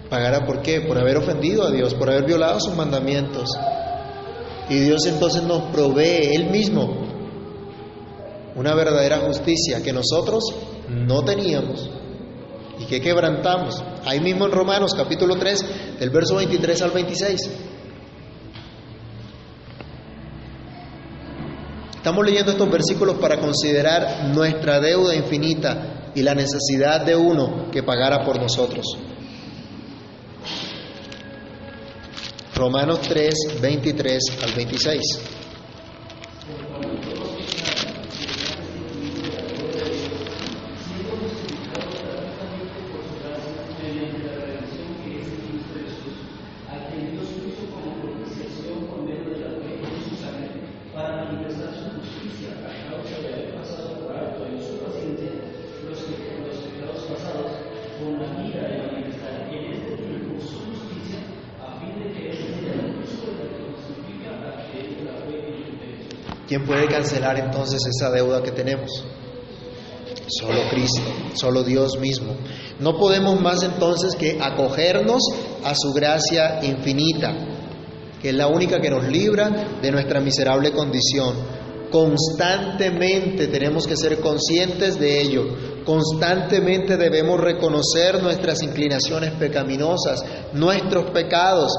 [0.10, 0.82] ¿Pagará por qué?
[0.82, 3.50] Por haber ofendido a Dios, por haber violado sus mandamientos.
[4.70, 7.08] Y Dios entonces nos provee Él mismo
[8.56, 10.44] una verdadera justicia que nosotros
[10.90, 11.90] no teníamos
[12.80, 13.84] y que quebrantamos.
[14.06, 17.50] Ahí mismo en Romanos capítulo 3, del verso 23 al 26.
[21.96, 27.84] Estamos leyendo estos versículos para considerar nuestra deuda infinita y la necesidad de uno que
[27.84, 28.98] pagara por nosotros.
[32.60, 35.39] Romanos 3, 23 al 26.
[66.50, 69.06] ¿Quién puede cancelar entonces esa deuda que tenemos?
[70.26, 71.04] Solo Cristo,
[71.36, 72.36] solo Dios mismo.
[72.80, 75.22] No podemos más entonces que acogernos
[75.64, 77.36] a su gracia infinita,
[78.20, 81.36] que es la única que nos libra de nuestra miserable condición.
[81.92, 85.44] Constantemente tenemos que ser conscientes de ello.
[85.86, 91.72] Constantemente debemos reconocer nuestras inclinaciones pecaminosas, nuestros pecados.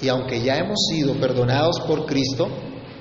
[0.00, 2.48] Y aunque ya hemos sido perdonados por Cristo,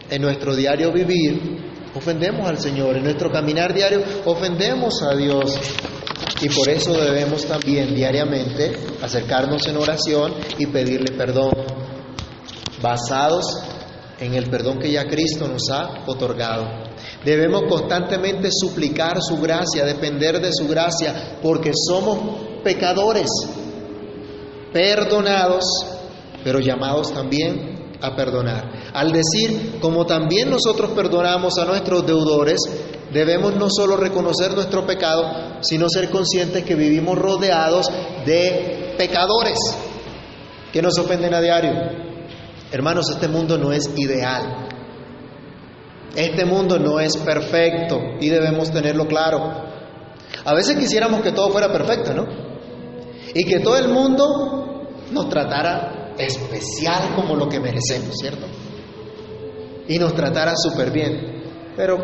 [0.10, 5.58] en nuestro diario vivir ofendemos al Señor, en nuestro caminar diario ofendemos a Dios.
[6.42, 11.52] Y por eso debemos también diariamente acercarnos en oración y pedirle perdón,
[12.82, 13.46] basados
[14.20, 16.66] en el perdón que ya Cristo nos ha otorgado.
[17.26, 23.30] Debemos constantemente suplicar su gracia, depender de su gracia, porque somos pecadores,
[24.72, 25.66] perdonados,
[26.44, 28.92] pero llamados también a perdonar.
[28.94, 32.60] Al decir, como también nosotros perdonamos a nuestros deudores,
[33.12, 37.88] debemos no solo reconocer nuestro pecado, sino ser conscientes que vivimos rodeados
[38.26, 39.58] de pecadores
[40.72, 41.74] que nos ofenden a diario.
[42.72, 44.68] Hermanos, este mundo no es ideal.
[46.16, 49.70] Este mundo no es perfecto y debemos tenerlo claro.
[50.46, 52.28] A veces quisiéramos que todo fuera perfecto, ¿no?
[53.34, 58.46] Y que todo el mundo nos tratara especial como lo que merecemos, ¿cierto?
[59.88, 61.42] Y nos tratara súper bien.
[61.76, 61.98] Pero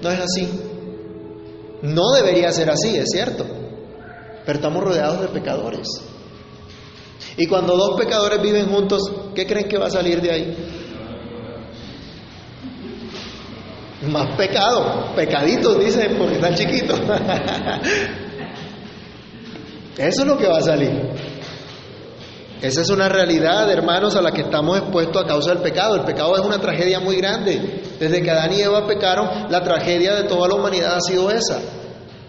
[0.00, 0.48] no es así.
[1.82, 3.44] No debería ser así, es cierto.
[4.46, 5.86] Pero estamos rodeados de pecadores.
[7.36, 9.02] Y cuando dos pecadores viven juntos,
[9.34, 10.56] ¿qué creen que va a salir de ahí?
[14.08, 17.00] Más pecado, pecaditos dicen porque están chiquitos.
[19.96, 21.31] Eso es lo que va a salir.
[22.62, 25.96] Esa es una realidad, hermanos, a la que estamos expuestos a causa del pecado.
[25.96, 27.82] El pecado es una tragedia muy grande.
[27.98, 31.60] Desde que Adán y Eva pecaron, la tragedia de toda la humanidad ha sido esa.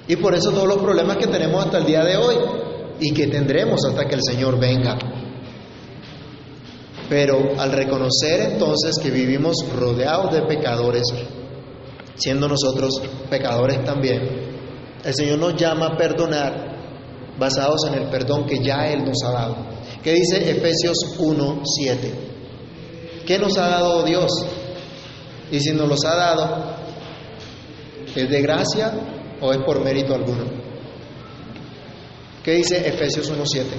[0.08, 2.36] Y por eso todos los problemas que tenemos hasta el día de hoy
[3.00, 4.98] y que tendremos hasta que el Señor venga.
[7.08, 11.04] Pero al reconocer entonces que vivimos rodeados de pecadores,
[12.15, 14.22] siendo nosotros pecadores también,
[15.06, 16.74] el Señor nos llama a perdonar
[17.38, 19.72] basados en el perdón que ya Él nos ha dado.
[20.04, 22.13] ¿Qué dice Efesios 1, 7?
[23.26, 24.30] ¿Qué nos ha dado Dios?
[25.50, 26.76] Y si nos los ha dado,
[28.13, 28.94] ¿es de gracia
[29.39, 30.44] o es por mérito alguno?
[32.44, 33.70] ¿Qué dice Efesios 1, 7?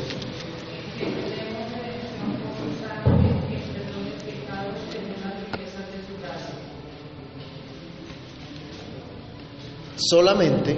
[9.97, 10.77] Solamente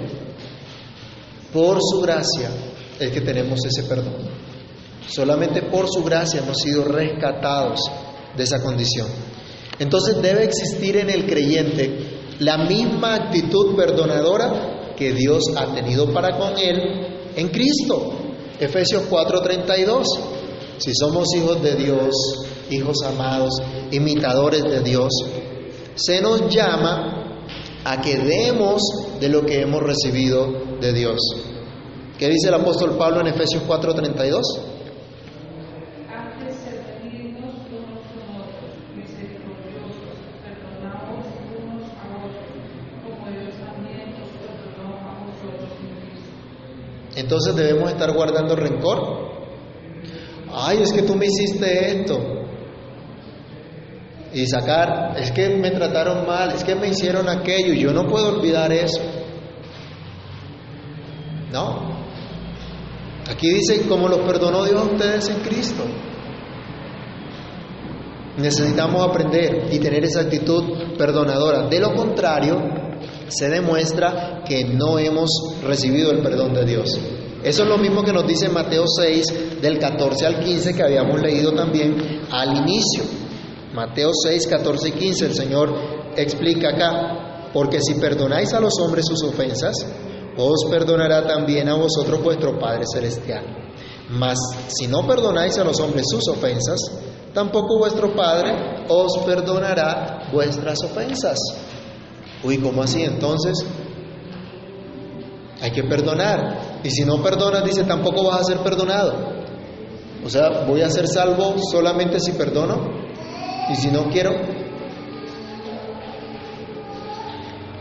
[1.53, 2.49] por su gracia
[2.99, 4.46] es que tenemos ese perdón.
[5.07, 7.79] Solamente por su gracia hemos sido rescatados
[8.35, 9.07] de esa condición.
[9.79, 16.37] Entonces debe existir en el creyente la misma actitud perdonadora que Dios ha tenido para
[16.37, 16.77] con él
[17.35, 18.13] en Cristo.
[18.59, 20.05] Efesios 4:32.
[20.79, 22.13] Si somos hijos de Dios,
[22.69, 23.53] hijos amados,
[23.91, 25.11] imitadores de Dios,
[25.95, 27.43] se nos llama
[27.83, 28.81] a que demos
[29.19, 31.17] de lo que hemos recibido de Dios.
[32.19, 34.41] ¿Qué dice el apóstol Pablo en Efesios 4:32?
[47.27, 49.27] Entonces debemos estar guardando rencor.
[50.49, 52.17] Ay, es que tú me hiciste esto.
[54.33, 58.07] Y sacar, es que me trataron mal, es que me hicieron aquello y yo no
[58.07, 59.01] puedo olvidar eso.
[61.51, 61.97] No.
[63.29, 65.83] Aquí dice, como los perdonó Dios a ustedes en Cristo.
[68.37, 71.67] Necesitamos aprender y tener esa actitud perdonadora.
[71.67, 72.57] De lo contrario,
[73.27, 75.29] se demuestra que no hemos
[75.61, 77.16] recibido el perdón de Dios.
[77.43, 81.21] Eso es lo mismo que nos dice Mateo 6, del 14 al 15, que habíamos
[81.21, 83.03] leído también al inicio.
[83.73, 85.73] Mateo 6, 14 y 15, el Señor
[86.15, 89.75] explica acá, porque si perdonáis a los hombres sus ofensas,
[90.37, 93.43] os perdonará también a vosotros vuestro Padre Celestial.
[94.09, 94.37] Mas
[94.67, 96.79] si no perdonáis a los hombres sus ofensas,
[97.33, 101.37] tampoco vuestro Padre os perdonará vuestras ofensas.
[102.43, 103.03] Uy, ¿cómo así?
[103.03, 103.65] Entonces,
[105.61, 106.66] hay que perdonar.
[106.83, 109.13] Y si no perdonas, dice, tampoco vas a ser perdonado.
[110.25, 113.07] O sea, voy a ser salvo solamente si perdono.
[113.69, 114.31] Y si no quiero,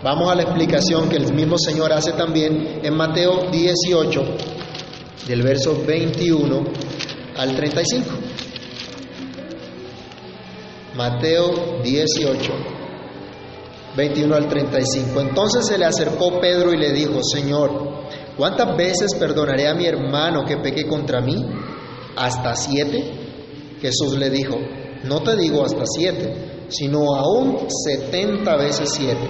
[0.07, 4.23] Vamos a la explicación que el mismo Señor hace también en Mateo 18,
[5.27, 6.65] del verso 21
[7.37, 8.07] al 35.
[10.95, 12.53] Mateo 18,
[13.97, 15.21] 21 al 35.
[15.21, 20.45] Entonces se le acercó Pedro y le dijo, Señor, ¿cuántas veces perdonaré a mi hermano
[20.45, 21.45] que peque contra mí?
[22.17, 23.77] ¿Hasta siete?
[23.81, 24.57] Jesús le dijo,
[25.05, 29.29] no te digo hasta siete, sino aún setenta veces siete.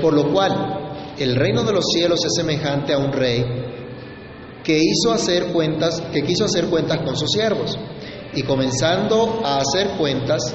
[0.00, 3.44] Por lo cual, el reino de los cielos es semejante a un rey
[4.64, 7.78] que hizo hacer cuentas, que quiso hacer cuentas con sus siervos.
[8.34, 10.54] Y comenzando a hacer cuentas,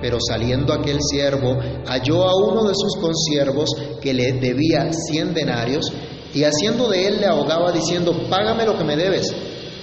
[0.00, 3.70] Pero saliendo aquel siervo, halló a uno de sus consiervos
[4.00, 5.92] que le debía cien denarios,
[6.34, 9.34] y haciendo de él le ahogaba diciendo, págame lo que me debes.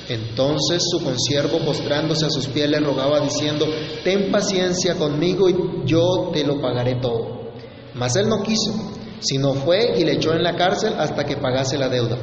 [0.07, 3.65] Entonces su consiervo, postrándose a sus pies, le rogaba diciendo,
[4.03, 5.55] ten paciencia conmigo y
[5.85, 7.53] yo te lo pagaré todo.
[7.95, 8.73] Mas él no quiso,
[9.19, 12.17] sino fue y le echó en la cárcel hasta que pagase la deuda.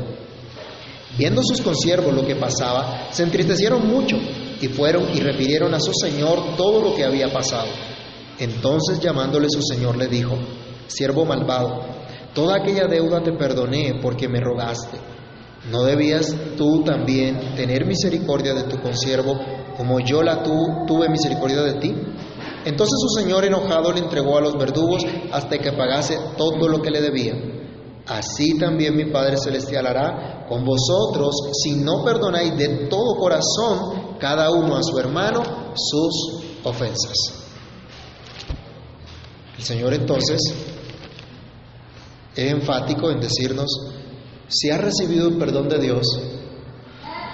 [1.17, 4.17] Viendo sus consiervos lo que pasaba, se entristecieron mucho
[4.61, 7.69] y fueron y refirieron a su señor todo lo que había pasado.
[8.39, 10.37] Entonces llamándole su señor le dijo,
[10.87, 11.83] siervo malvado,
[12.35, 14.99] toda aquella deuda te perdoné porque me rogaste.
[15.71, 19.39] ¿No debías tú también tener misericordia de tu consiervo
[19.77, 21.95] como yo la tu, tuve misericordia de ti?
[22.65, 26.91] Entonces su señor enojado le entregó a los verdugos hasta que pagase todo lo que
[26.91, 27.60] le debía.
[28.11, 31.33] Así también mi Padre Celestial hará con vosotros
[31.63, 35.45] si no perdonáis de todo corazón cada uno a su hermano
[35.77, 37.15] sus ofensas.
[39.57, 40.41] El Señor entonces
[42.35, 43.71] es enfático en decirnos,
[44.49, 46.05] si has recibido el perdón de Dios,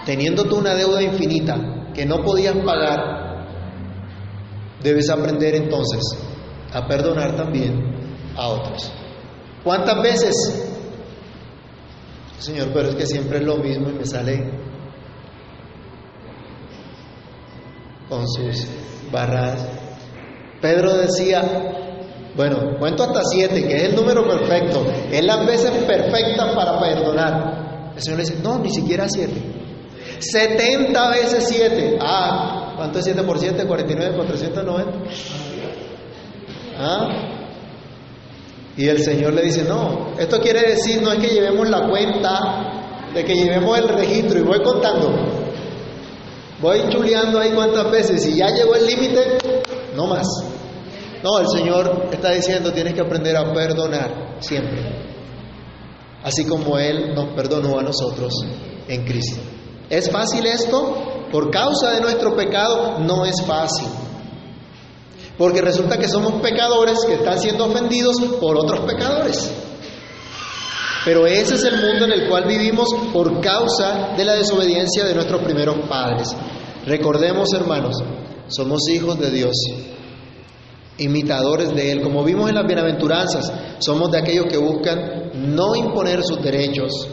[0.05, 3.47] teniendo tú una deuda infinita que no podías pagar,
[4.83, 6.03] debes aprender entonces
[6.70, 9.06] a perdonar también a otros.
[9.67, 10.64] ¿Cuántas veces?
[12.39, 14.49] Señor, pero es que siempre es lo mismo y me sale
[18.09, 18.69] con sus
[19.11, 19.67] barras.
[20.61, 21.43] Pedro decía,
[22.37, 27.93] bueno, cuento hasta siete, que es el número perfecto, es las veces perfectas para perdonar.
[27.97, 29.43] El Señor le dice, no, ni siquiera siete.
[30.21, 31.99] 70 veces siete.
[32.01, 33.67] Ah, ¿cuánto es 7 por 7?
[33.67, 34.93] 49, 490.
[36.79, 37.36] Ah,
[38.77, 42.77] y el Señor le dice, no, esto quiere decir no es que llevemos la cuenta,
[43.14, 45.11] de que llevemos el registro y voy contando.
[46.61, 49.39] Voy chuleando ahí cuántas veces y ya llegó el límite,
[49.95, 50.27] no más.
[51.22, 54.83] No, el Señor está diciendo, tienes que aprender a perdonar siempre.
[56.22, 58.33] Así como Él nos perdonó a nosotros
[58.89, 59.41] en Cristo.
[59.89, 61.27] ¿Es fácil esto?
[61.33, 63.89] Por causa de nuestro pecado no es fácil.
[65.39, 69.53] Porque resulta que somos pecadores que están siendo ofendidos por otros pecadores.
[71.05, 75.14] Pero ese es el mundo en el cual vivimos por causa de la desobediencia de
[75.14, 76.34] nuestros primeros padres.
[76.84, 78.03] Recordemos, hermanos,
[78.49, 79.55] somos hijos de Dios,
[80.99, 82.03] imitadores de Él.
[82.03, 87.07] Como vimos en las bienaventuranzas, somos de aquellos que buscan no imponer sus derechos,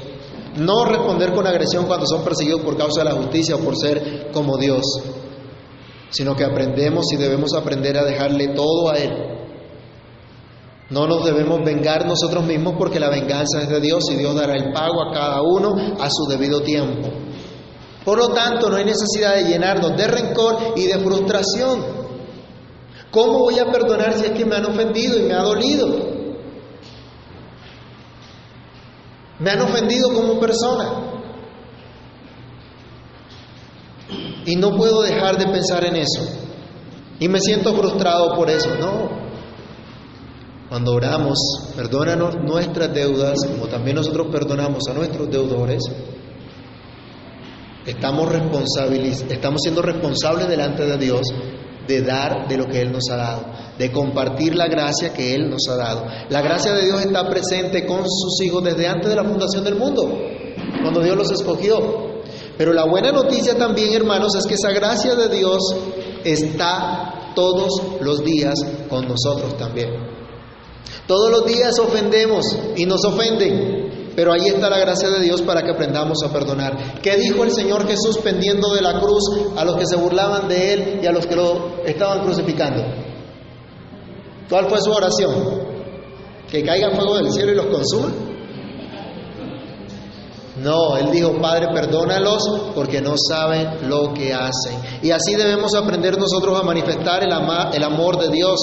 [0.58, 4.32] no responder con agresión cuando son perseguidos por causa de la justicia o por ser
[4.32, 4.84] como Dios,
[6.14, 9.12] sino que aprendemos y debemos aprender a dejarle todo a Él.
[10.92, 14.54] No nos debemos vengar nosotros mismos porque la venganza es de Dios y Dios dará
[14.54, 17.10] el pago a cada uno a su debido tiempo.
[18.06, 21.84] Por lo tanto, no hay necesidad de llenarnos de rencor y de frustración.
[23.10, 26.14] ¿Cómo voy a perdonar si es que me han ofendido y me ha dolido?
[29.40, 31.13] Me han ofendido como persona.
[34.46, 36.22] Y no puedo dejar de pensar en eso.
[37.20, 38.70] Y me siento frustrado por eso.
[38.80, 39.24] No.
[40.70, 41.38] Cuando oramos,
[41.76, 45.84] perdónanos nuestras deudas, como también nosotros perdonamos a nuestros deudores,
[47.86, 48.34] estamos,
[49.30, 51.28] estamos siendo responsables delante de Dios
[51.88, 53.46] de dar de lo que Él nos ha dado,
[53.78, 56.06] de compartir la gracia que Él nos ha dado.
[56.30, 59.76] La gracia de Dios está presente con sus hijos desde antes de la fundación del
[59.76, 60.04] mundo,
[60.82, 62.13] cuando Dios los escogió.
[62.58, 65.60] Pero la buena noticia también, hermanos, es que esa gracia de Dios
[66.24, 67.70] está todos
[68.02, 68.54] los días
[68.90, 69.90] con nosotros también.
[71.08, 72.46] Todos los días ofendemos
[72.76, 77.02] y nos ofenden, pero ahí está la gracia de Dios para que aprendamos a perdonar.
[77.02, 79.24] ¿Qué dijo el Señor Jesús pendiendo de la cruz
[79.58, 82.84] a los que se burlaban de Él y a los que lo estaban crucificando?
[84.50, 85.34] ¿Cuál fue su oración?
[86.50, 88.14] ¿Que caiga fuego del cielo y los consuma?
[90.58, 92.44] No, él dijo, Padre, perdónalos
[92.76, 94.78] porque no saben lo que hacen.
[95.02, 97.32] Y así debemos aprender nosotros a manifestar el,
[97.74, 98.60] el amor de Dios,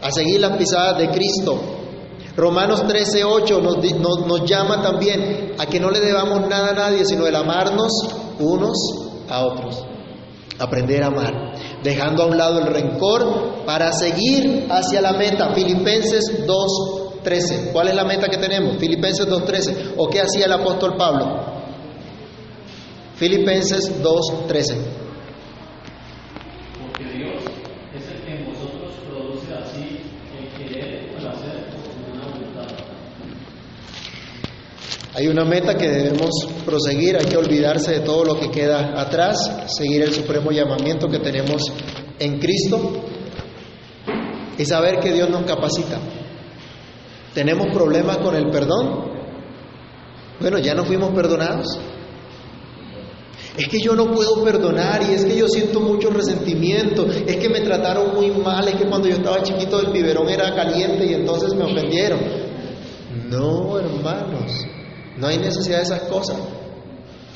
[0.00, 1.58] a seguir las pisadas de Cristo.
[2.36, 7.04] Romanos 13:8 nos, nos, nos llama también a que no le debamos nada a nadie,
[7.04, 7.92] sino el amarnos
[8.38, 8.76] unos
[9.28, 9.84] a otros.
[10.58, 15.52] Aprender a amar, dejando a un lado el rencor para seguir hacia la meta.
[15.54, 16.46] Filipenses
[17.24, 17.72] 2.13.
[17.72, 18.76] ¿Cuál es la meta que tenemos?
[18.78, 19.94] Filipenses 2.13.
[19.96, 21.54] ¿O qué hacía el apóstol Pablo?
[23.16, 24.76] Filipenses 2.13.
[26.80, 27.42] Porque Dios
[27.94, 30.00] es el que en vosotros produce así
[30.38, 32.66] el querer o el hacer con una voluntad.
[35.14, 36.30] Hay una meta que debemos
[36.64, 41.20] proseguir, hay que olvidarse de todo lo que queda atrás, seguir el supremo llamamiento que
[41.20, 41.72] tenemos
[42.18, 43.04] en Cristo
[44.58, 45.98] y saber que Dios nos capacita.
[47.34, 49.12] ¿Tenemos problemas con el perdón?
[50.40, 51.66] Bueno, ya no fuimos perdonados.
[53.56, 57.48] Es que yo no puedo perdonar y es que yo siento mucho resentimiento, es que
[57.48, 61.14] me trataron muy mal, es que cuando yo estaba chiquito el biberón era caliente y
[61.14, 62.18] entonces me ofendieron.
[63.28, 64.66] No, hermanos,
[65.18, 66.36] no hay necesidad de esas cosas.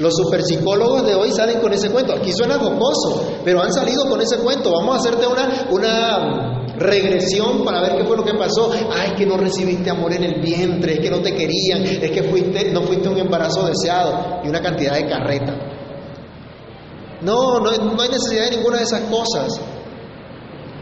[0.01, 2.13] Los superpsicólogos de hoy salen con ese cuento.
[2.13, 4.73] Aquí suena jocoso, pero han salido con ese cuento.
[4.73, 8.71] Vamos a hacerte una, una regresión para ver qué fue lo que pasó.
[8.91, 12.23] Ay, que no recibiste amor en el vientre, es que no te querían, es que
[12.25, 15.55] fuiste, no fuiste un embarazo deseado y una cantidad de carreta.
[17.21, 19.61] No, no, no hay necesidad de ninguna de esas cosas.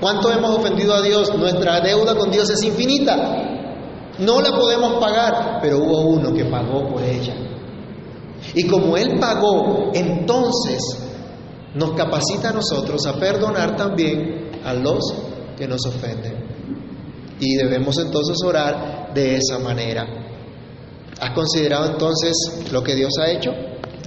[0.01, 1.35] ¿Cuánto hemos ofendido a Dios?
[1.37, 3.17] Nuestra deuda con Dios es infinita.
[4.19, 7.35] No la podemos pagar, pero hubo uno que pagó por ella.
[8.55, 10.81] Y como Él pagó, entonces
[11.75, 15.01] nos capacita a nosotros a perdonar también a los
[15.57, 16.35] que nos ofenden.
[17.41, 20.07] Y debemos entonces orar de esa manera.
[21.21, 22.35] ¿Has considerado entonces
[22.73, 23.51] lo que Dios ha hecho?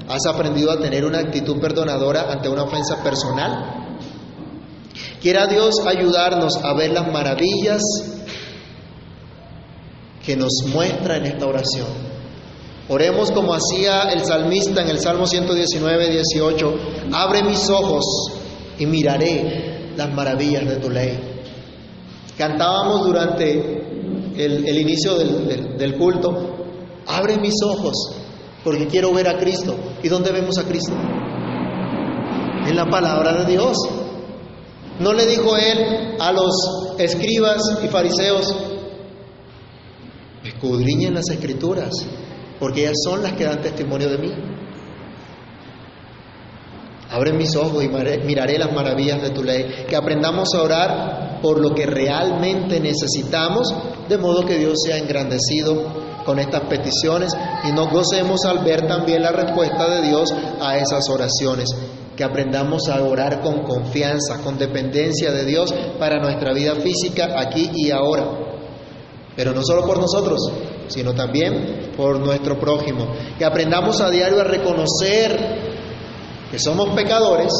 [0.07, 3.97] ¿Has aprendido a tener una actitud perdonadora ante una ofensa personal?
[5.21, 7.81] Quiera Dios ayudarnos a ver las maravillas
[10.25, 11.87] que nos muestra en esta oración.
[12.87, 16.75] Oremos como hacía el salmista en el Salmo 119, 18.
[17.13, 18.03] Abre mis ojos
[18.79, 21.28] y miraré las maravillas de tu ley.
[22.39, 23.51] Cantábamos durante
[24.37, 26.55] el, inicio del, del, del culto,
[27.05, 28.15] abre mis ojos
[28.63, 29.75] porque quiero ver a Cristo.
[30.01, 30.93] ¿Y dónde vemos a Cristo?
[32.65, 33.77] En la palabra de Dios.
[34.99, 38.55] ¿No le dijo él a los escribas y fariseos,
[40.45, 41.89] escudriñen las escrituras,
[42.57, 44.31] porque ellas son las que dan testimonio de mí?
[47.11, 47.89] Abre mis ojos y
[48.25, 49.85] miraré las maravillas de tu ley.
[49.89, 53.73] Que aprendamos a orar por lo que realmente necesitamos,
[54.07, 57.31] de modo que Dios sea engrandecido con estas peticiones
[57.63, 61.69] y nos gocemos al ver también la respuesta de Dios a esas oraciones.
[62.15, 67.71] Que aprendamos a orar con confianza, con dependencia de Dios para nuestra vida física aquí
[67.73, 68.25] y ahora.
[69.35, 70.39] Pero no solo por nosotros,
[70.87, 73.07] sino también por nuestro prójimo.
[73.37, 75.69] Que aprendamos a diario a reconocer
[76.51, 77.53] que somos pecadores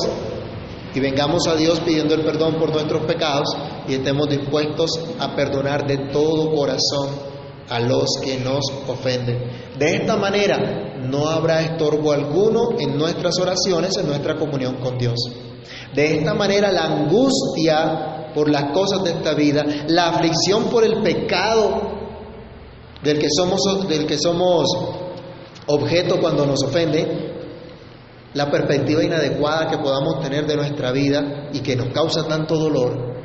[0.93, 3.49] y vengamos a Dios pidiendo el perdón por nuestros pecados
[3.87, 7.09] y estemos dispuestos a perdonar de todo corazón
[7.69, 9.69] a los que nos ofenden.
[9.77, 15.17] De esta manera no habrá estorbo alguno en nuestras oraciones, en nuestra comunión con Dios.
[15.93, 21.01] De esta manera la angustia por las cosas de esta vida, la aflicción por el
[21.01, 21.99] pecado
[23.03, 24.67] del que somos, del que somos
[25.67, 27.38] objeto cuando nos ofende,
[28.33, 33.15] la perspectiva inadecuada que podamos tener de nuestra vida y que nos causa tanto dolor,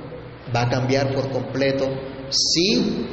[0.54, 1.86] va a cambiar por completo
[2.30, 3.06] si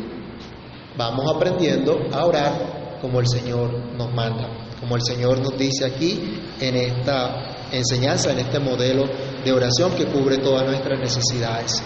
[0.97, 4.47] vamos aprendiendo a orar como el Señor nos manda,
[4.79, 9.05] como el Señor nos dice aquí en esta enseñanza, en este modelo
[9.43, 11.83] de oración que cubre todas nuestras necesidades,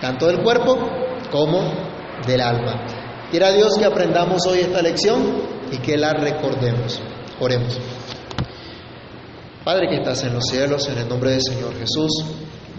[0.00, 0.76] tanto del cuerpo
[1.30, 1.72] como
[2.26, 2.86] del alma.
[3.30, 7.00] Quiera Dios que aprendamos hoy esta lección y que la recordemos.
[7.38, 7.78] Oremos.
[9.70, 12.24] Padre que estás en los cielos, en el nombre del Señor Jesús,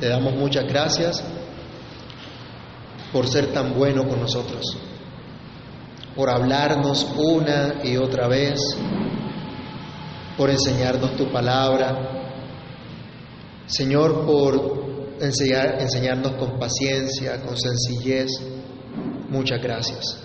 [0.01, 1.23] te damos muchas gracias
[3.13, 4.77] por ser tan bueno con nosotros,
[6.13, 8.59] por hablarnos una y otra vez,
[10.35, 11.95] por enseñarnos tu palabra,
[13.67, 18.31] Señor, por enseñar, enseñarnos con paciencia, con sencillez.
[19.29, 20.17] Muchas gracias.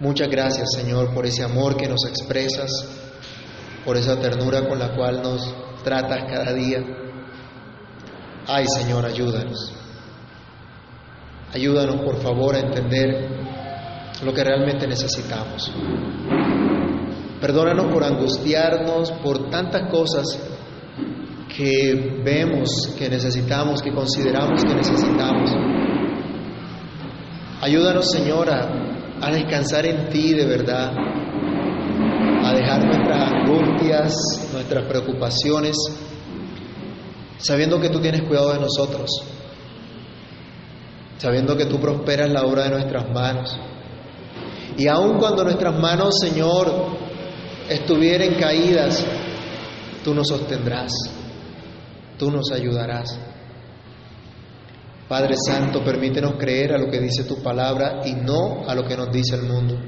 [0.00, 2.70] Muchas gracias, Señor, por ese amor que nos expresas,
[3.86, 6.84] por esa ternura con la cual nos tratas cada día.
[8.48, 9.72] Ay, Señor, ayúdanos.
[11.54, 13.28] Ayúdanos, por favor, a entender
[14.22, 15.72] lo que realmente necesitamos.
[17.40, 20.38] Perdónanos por angustiarnos por tantas cosas
[21.56, 25.50] que vemos que necesitamos, que consideramos que necesitamos.
[27.62, 30.92] Ayúdanos, Señor, a, descansar en ti de verdad,
[32.48, 34.14] a dejar nuestras angustias,
[34.52, 35.76] nuestras preocupaciones,
[37.38, 39.10] sabiendo que tú tienes cuidado de nosotros,
[41.18, 43.58] sabiendo que tú prosperas la obra de nuestras manos.
[44.76, 46.70] Y aun cuando nuestras manos, Señor,
[47.68, 49.04] estuvieran caídas,
[50.04, 50.92] tú nos sostendrás
[52.18, 53.18] tú nos ayudarás.
[55.08, 58.96] Padre Santo, permítenos creer a lo que dice tu palabra y no a lo que
[58.96, 59.78] nos dice el mundo.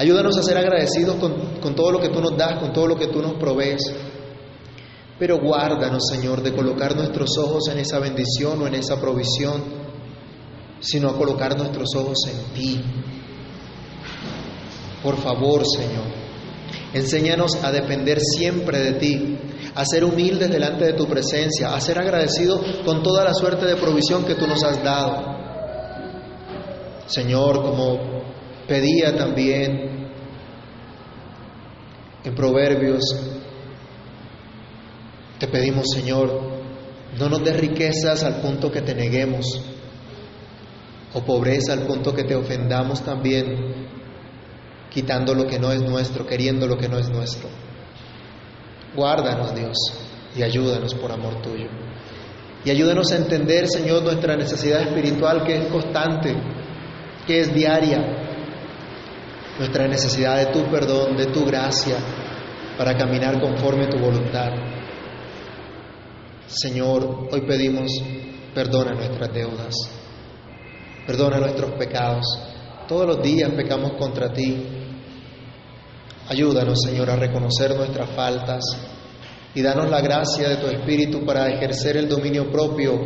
[0.00, 3.08] Ayúdanos a ser agradecidos con, todo lo que tú nos das, con todo lo que
[3.08, 3.82] tú nos provees.
[5.18, 9.62] Pero guárdanos, Señor, de colocar nuestros ojos en esa bendición o en esa provisión,
[10.80, 12.80] sino a colocar nuestros ojos en ti.
[15.02, 16.06] Por favor, Señor,
[16.94, 19.38] enséñanos a depender siempre de ti,
[19.74, 23.76] a ser humildes delante de tu presencia, a ser agradecidos con toda la suerte de
[23.76, 25.40] provisión que tú nos has dado.
[27.06, 28.19] Señor, como
[28.70, 30.06] pedía también
[32.22, 33.02] en Proverbios,
[35.40, 36.30] te pedimos, Señor,
[37.18, 39.44] no nos des riquezas al punto que te neguemos,
[41.14, 43.88] o pobreza al punto que te ofendamos también,
[44.88, 47.48] quitando lo que no es nuestro, queriendo lo que no es nuestro.
[48.94, 49.76] Guárdanos, Dios,
[50.36, 51.66] y ayúdanos por amor tuyo.
[52.64, 56.36] Y ayúdanos a entender, Señor, nuestra necesidad espiritual que es constante,
[57.26, 58.28] que es diaria.
[59.60, 61.98] Nuestra necesidad de tu perdón, de tu gracia,
[62.78, 64.52] para caminar conforme a tu voluntad.
[66.46, 67.90] Señor, hoy pedimos,
[68.54, 69.74] perdona nuestras deudas,
[71.06, 72.24] perdona nuestros pecados.
[72.88, 74.64] Todos los días pecamos contra ti,
[76.30, 78.64] Ayúdanos, Señor, a reconocer nuestras faltas
[79.54, 82.98] y danos la gracia de tu Espíritu para ejercer el dominio propio,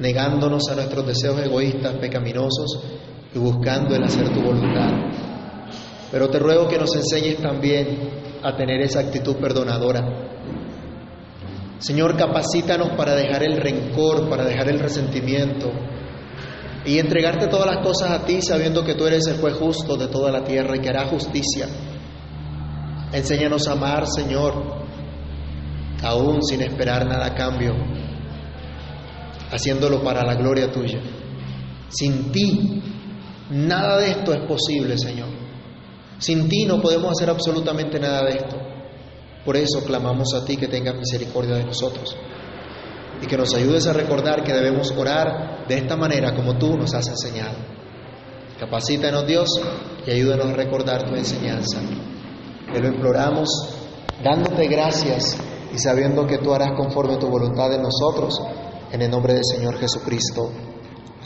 [0.00, 2.93] negándonos a nuestros deseos egoístas, pecaminosos
[3.34, 4.90] y buscando el hacer tu voluntad.
[6.10, 8.10] Pero te ruego que nos enseñes también
[8.42, 10.00] a tener esa actitud perdonadora.
[11.78, 15.70] Señor, capacítanos para dejar el rencor, para dejar el resentimiento
[16.86, 20.08] y entregarte todas las cosas a ti sabiendo que tú eres el juez justo de
[20.08, 21.66] toda la tierra y que hará justicia.
[23.12, 24.84] Enséñanos a amar, Señor,
[26.02, 27.74] aún sin esperar nada a cambio,
[29.50, 31.00] haciéndolo para la gloria tuya.
[31.88, 32.82] Sin ti,
[33.50, 35.28] nada de esto es posible, Señor.
[36.18, 38.56] Sin ti no podemos hacer absolutamente nada de esto.
[39.44, 42.16] Por eso clamamos a ti que tengas misericordia de nosotros
[43.20, 46.94] y que nos ayudes a recordar que debemos orar de esta manera como tú nos
[46.94, 47.56] has enseñado.
[48.58, 49.50] Capacítanos Dios
[50.06, 51.80] y ayúdanos a recordar tu enseñanza.
[52.72, 53.48] Te lo imploramos
[54.22, 55.36] dándote gracias
[55.74, 58.40] y sabiendo que tú harás conforme tu voluntad en nosotros,
[58.92, 60.50] en el nombre del Señor Jesucristo.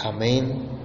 [0.01, 0.79] Amén